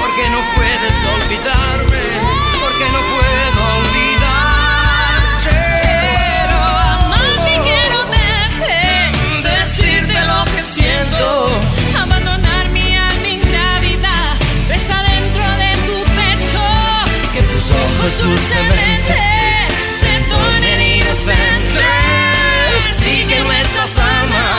[0.00, 2.00] porque no puedes olvidarme,
[2.62, 5.58] porque no puedo olvidarte.
[6.00, 6.58] Quiero
[6.96, 8.78] amarte y quiero verte,
[9.50, 11.50] decirte lo que siento,
[12.00, 16.64] abandonar mi alma ingrávida, besa dentro de tu pecho,
[17.34, 19.18] que tus ojos dulcemente
[19.94, 21.84] se tornen inocentes.
[23.28, 24.49] que nuestras almas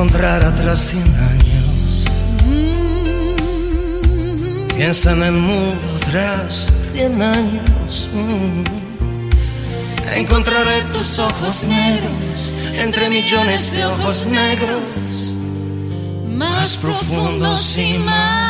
[0.00, 2.04] encontrara tras cien años,
[4.74, 8.08] piensa en el mundo tras cien años.
[8.14, 8.64] mm.
[10.16, 15.32] Encontraré tus ojos negros entre millones de ojos negros,
[16.26, 18.49] más profundos y más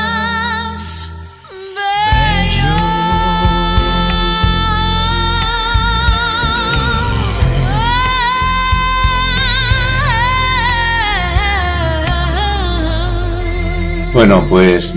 [14.13, 14.95] Bueno, pues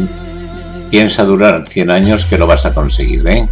[0.89, 3.47] piensa durar 100 años que lo vas a conseguir, ¿eh?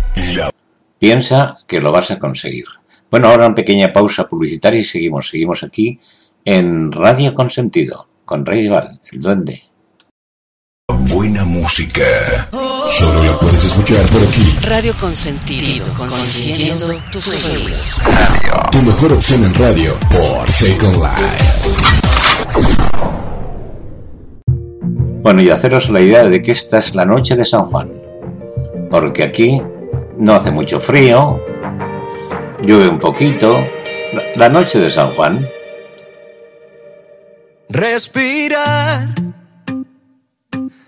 [0.98, 2.66] Piensa que lo vas a conseguir.
[3.10, 5.30] Bueno, ahora una pequeña pausa publicitaria y seguimos.
[5.30, 6.00] Seguimos aquí
[6.46, 9.64] en Radio Consentido con Rey Val, el duende.
[10.88, 12.50] Buena música.
[12.88, 14.58] Solo la puedes escuchar por aquí.
[14.62, 18.02] Radio Consentido, consintiendo tus oídos.
[18.72, 22.01] Tu mejor opción en radio por Second Life.
[25.22, 27.92] Bueno, y haceros la idea de que esta es la noche de San Juan.
[28.90, 29.62] Porque aquí
[30.18, 31.40] no hace mucho frío,
[32.62, 33.64] llueve un poquito.
[34.36, 35.48] La- noche de San Juan.
[37.70, 39.08] Respirar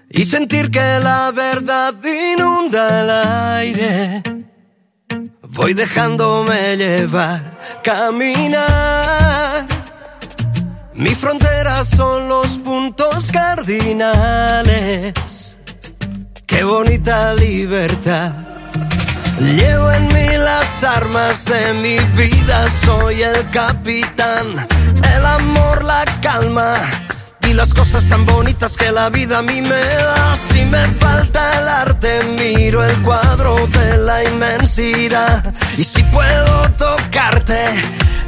[0.10, 3.10] y sentir que la verdad inunda el
[3.60, 4.24] aire.
[5.44, 7.40] Voy dejándome llevar,
[7.84, 9.43] caminar.
[10.96, 15.14] Mi frontera son los puntos cardinales.
[16.46, 18.32] Qué bonita libertad.
[19.40, 24.68] Llevo en mí las armas de mi vida, soy el capitán,
[25.16, 26.76] el amor, la calma
[27.50, 30.36] y las cosas tan bonitas que la vida a mí me da.
[30.36, 37.82] Si me falta el arte, miro el cuadro de la inmensidad y si puedo tocarte,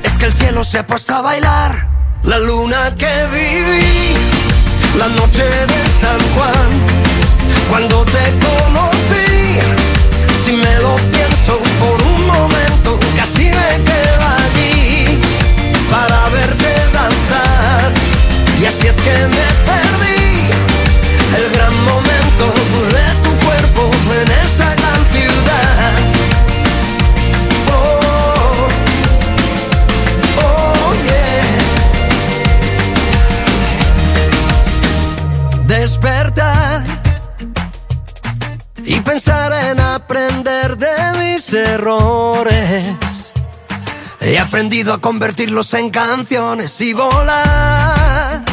[0.04, 1.95] es que el cielo se ha puesto a bailar.
[2.26, 4.16] La luna que viví,
[4.98, 6.70] la noche de San Juan,
[7.70, 9.60] cuando te conocí,
[10.44, 15.22] si me lo pienso por un momento, casi me quedo allí
[15.92, 17.92] para verte danzar.
[18.60, 20.50] Y así es que me perdí
[21.38, 22.54] el gran momento
[38.86, 43.34] y pensar en aprender de mis errores.
[44.22, 48.44] He aprendido a convertirlos en canciones y volar,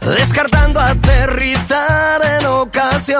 [0.00, 3.10] descartando aterrizar en ocasiones.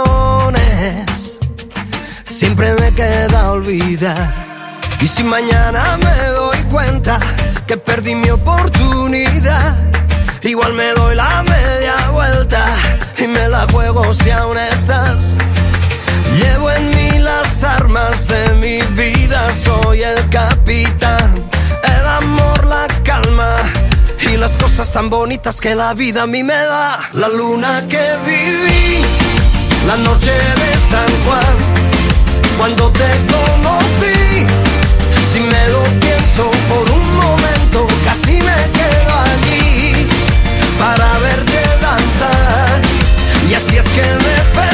[2.25, 4.35] Siempre me queda olvidar.
[5.01, 7.19] Y si mañana me doy cuenta
[7.67, 9.77] que perdí mi oportunidad,
[10.43, 12.65] igual me doy la media vuelta
[13.19, 15.37] y me la juego si aún estás.
[16.39, 21.45] Llevo en mí las armas de mi vida, soy el capitán,
[21.83, 23.57] el amor, la calma
[24.21, 27.01] y las cosas tan bonitas que la vida a mí me da.
[27.15, 29.03] La luna que viví,
[29.89, 31.57] la noche de San Juan,
[32.57, 34.47] cuando te conocí,
[35.33, 40.07] si me lo pienso por un momento, casi me quedo allí
[40.79, 42.81] para verte danzar.
[43.51, 44.70] Y así es que me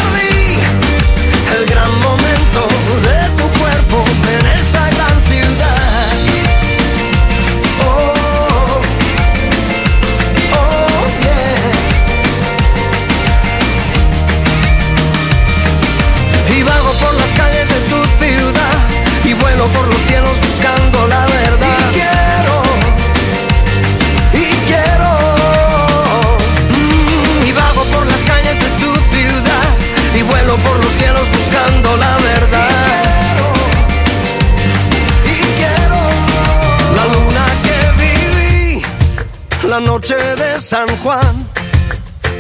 [40.67, 41.49] San Juan,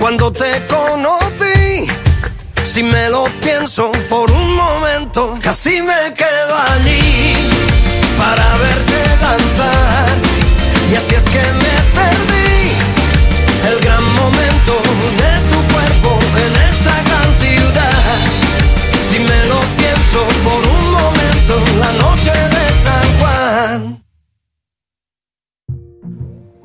[0.01, 1.87] cuando te conocí.
[2.65, 7.37] Si me lo pienso por un momento, casi me quedo allí
[8.19, 10.19] para verte danzar.
[10.91, 11.66] Y así es que me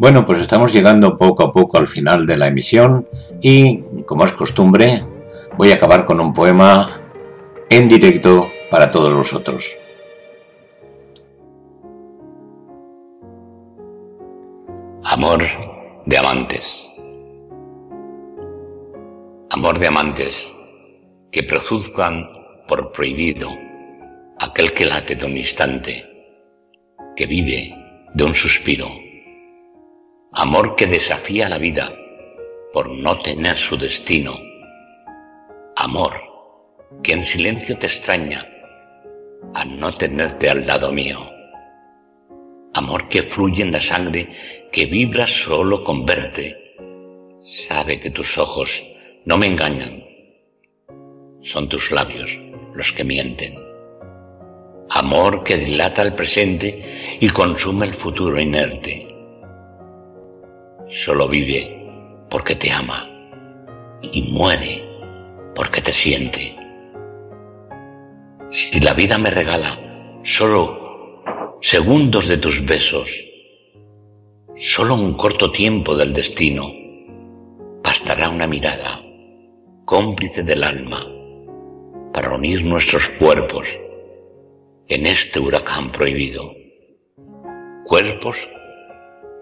[0.02, 3.08] Bueno, pues estamos llegando poco a poco al final de la emisión
[3.40, 5.00] y, como es costumbre,
[5.60, 6.90] voy a acabar con un poema
[7.70, 9.78] en directo para todos vosotros.
[15.04, 15.44] Amor
[16.08, 16.90] de amantes.
[19.52, 20.48] Amor de amantes
[21.32, 22.28] que produzcan
[22.68, 23.50] por prohibido
[24.40, 26.04] aquel que late de un instante,
[27.16, 27.72] que vive
[28.16, 29.01] de un suspiro.
[30.34, 31.94] Amor que desafía la vida
[32.72, 34.40] por no tener su destino.
[35.76, 36.14] Amor
[37.04, 38.48] que en silencio te extraña
[39.54, 41.20] a no tenerte al lado mío.
[42.74, 46.56] Amor que fluye en la sangre que vibra solo con verte.
[47.68, 48.86] Sabe que tus ojos
[49.26, 50.02] no me engañan.
[51.42, 52.40] Son tus labios
[52.74, 53.60] los que mienten.
[54.92, 59.11] Amor que dilata el presente y consume el futuro inerte.
[60.92, 63.10] Solo vive porque te ama
[64.02, 64.84] y muere
[65.56, 66.54] porque te siente.
[68.50, 69.80] Si la vida me regala
[70.26, 71.22] solo
[71.62, 73.10] segundos de tus besos,
[74.58, 76.70] solo un corto tiempo del destino,
[77.82, 79.02] bastará una mirada,
[79.86, 81.08] cómplice del alma,
[82.12, 83.80] para unir nuestros cuerpos
[84.90, 86.54] en este huracán prohibido.
[87.86, 88.50] Cuerpos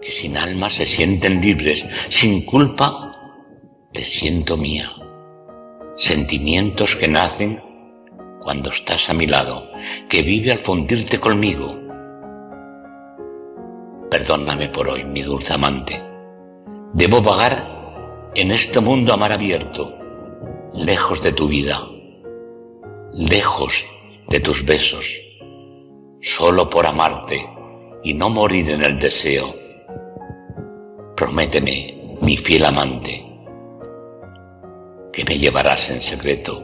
[0.00, 3.10] que sin alma se sienten libres, sin culpa
[3.92, 4.90] te siento mía.
[5.96, 7.60] Sentimientos que nacen
[8.40, 9.68] cuando estás a mi lado,
[10.08, 11.78] que vive al fundirte conmigo.
[14.10, 16.02] Perdóname por hoy, mi dulce amante.
[16.94, 19.94] Debo vagar en este mundo a mar abierto,
[20.72, 21.86] lejos de tu vida,
[23.12, 23.86] lejos
[24.28, 25.20] de tus besos,
[26.20, 27.44] solo por amarte
[28.02, 29.59] y no morir en el deseo.
[31.20, 33.22] Prométeme, mi fiel amante,
[35.12, 36.62] que me llevarás en secreto,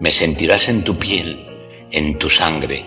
[0.00, 1.46] me sentirás en tu piel,
[1.92, 2.84] en tu sangre,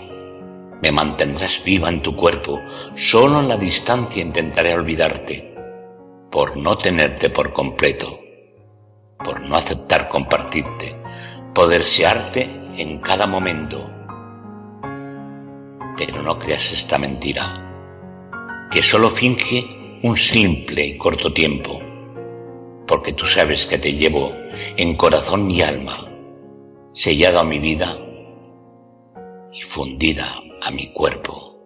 [0.81, 2.59] Me mantendrás viva en tu cuerpo,
[2.97, 5.55] solo en la distancia intentaré olvidarte,
[6.29, 8.19] por no tenerte por completo,
[9.23, 10.97] por no aceptar compartirte,
[11.55, 12.41] poder searte
[12.75, 13.89] en cada momento.
[15.95, 21.80] Pero no creas esta mentira, que solo finge un simple y corto tiempo,
[22.85, 24.34] porque tú sabes que te llevo
[24.75, 26.09] en corazón y alma,
[26.93, 27.97] sellado a mi vida
[29.53, 31.57] y fundida a mi cuerpo.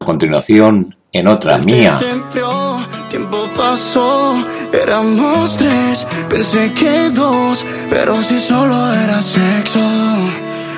[0.00, 2.76] A continuación, en otra mía, Se enfrió,
[3.08, 4.34] tiempo pasó,
[4.70, 9.80] éramos tres, pensé que dos, pero si solo era sexo,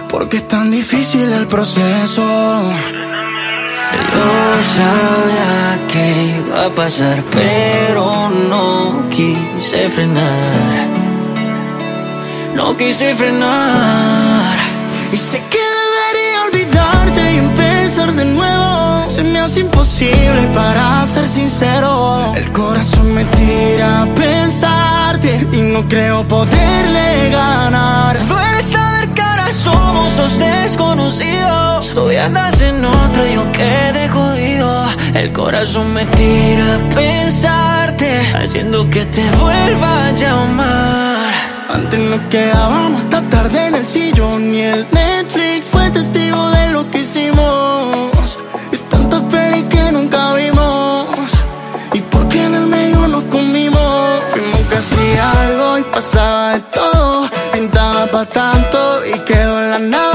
[0.08, 2.22] porque es tan difícil el proceso.
[3.94, 6.02] Yo sabía que
[6.38, 10.88] iba a pasar, pero no quise frenar.
[12.54, 14.58] No quise frenar.
[15.12, 19.08] Y sé que debería olvidarte y empezar de nuevo.
[19.08, 22.34] Se me hace imposible para ser sincero.
[22.36, 28.18] El corazón me tira a pensarte y no creo poderle ganar.
[28.26, 31.67] Duele saber que ahora somos dos desconocidos.
[32.06, 34.86] Ya andas en otro y yo quedé jodido.
[35.14, 38.08] El corazón me tira a pensarte,
[38.40, 41.34] haciendo que te vuelva a llamar.
[41.68, 46.88] Antes nos quedábamos hasta tarde en el sillón y el Netflix fue testigo de lo
[46.90, 48.38] que hicimos.
[48.72, 51.08] Y tantas pelis que nunca vimos.
[51.92, 54.20] Y porque en el medio nos comimos.
[54.30, 55.06] Fuimos casi
[55.42, 57.28] algo y pasaba de todo.
[57.52, 60.07] Pintaba pa' tanto y quedó en la nada.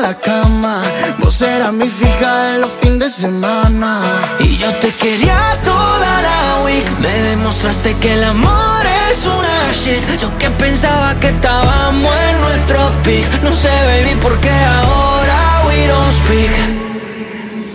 [0.00, 0.80] La cama.
[1.18, 4.00] Vos eras mi fija en los fines de semana.
[4.38, 6.88] Y yo te quería toda la week.
[7.00, 10.20] Me demostraste que el amor es una shit.
[10.20, 13.42] Yo que pensaba que estábamos en nuestro peak.
[13.42, 16.50] No sé, baby, por qué ahora we don't speak.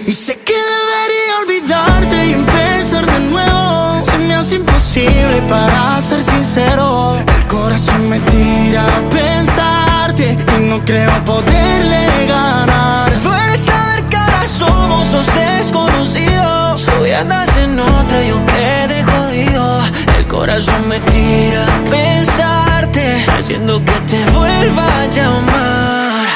[0.07, 4.05] Y sé que debería olvidarte y empezar de nuevo.
[4.05, 7.17] Se me hace imposible para ser sincero.
[7.17, 9.09] El corazón me tira a
[10.31, 13.11] y no creo poderle ganar.
[13.21, 16.85] Duele saber que ahora somos dos desconocidos.
[16.85, 19.81] Tú ya andas en otra yo quedé jodido.
[20.17, 26.27] El corazón me tira a pensarte, haciendo que te vuelva a llamar.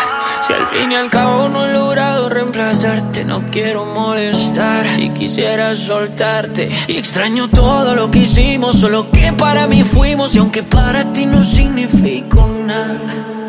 [0.45, 5.75] Si al fin y al cabo no he logrado reemplazarte, no quiero molestar y quisiera
[5.75, 6.69] soltarte.
[6.87, 11.25] Y extraño todo lo que hicimos, solo que para mí fuimos y aunque para ti
[11.25, 13.46] no significó nada.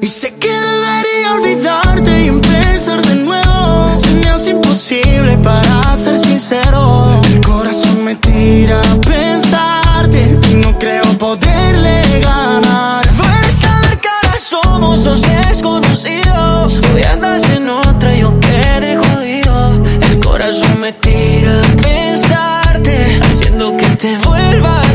[0.00, 3.98] Y sé que debería olvidarte y empezar de nuevo.
[3.98, 7.20] Se me hace imposible para ser sincero.
[7.24, 13.04] El corazón me tira a pensarte y no creo poderle ganar.
[13.16, 16.80] Duele saber que somos dos desconocidos.
[16.80, 19.84] Tú andas en otra yo quedé jodido.
[20.10, 24.87] El corazón me tira a pensarte, haciendo que te vuelva a llamar.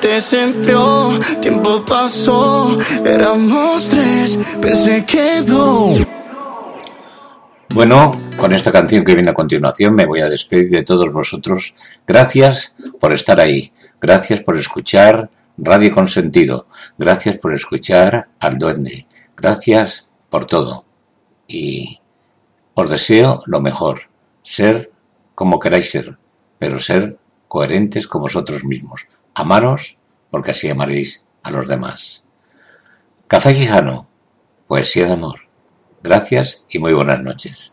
[0.00, 0.52] Se
[1.40, 4.38] tiempo pasó, tres.
[7.74, 11.74] Bueno, con esta canción que viene a continuación me voy a despedir de todos vosotros.
[12.06, 13.72] Gracias por estar ahí.
[14.00, 16.68] Gracias por escuchar Radio Consentido.
[16.96, 19.08] Gracias por escuchar al Duende.
[19.36, 20.84] Gracias por todo.
[21.48, 22.00] Y
[22.74, 24.02] os deseo lo mejor.
[24.44, 24.92] Ser
[25.34, 26.18] como queráis ser,
[26.58, 27.18] pero ser
[27.48, 29.06] coherentes con vosotros mismos.
[29.38, 29.96] Amaros
[30.30, 32.24] porque así amaréis a los demás.
[33.28, 34.08] Café Quijano,
[34.66, 35.48] poesía de amor.
[36.02, 37.72] Gracias y muy buenas noches.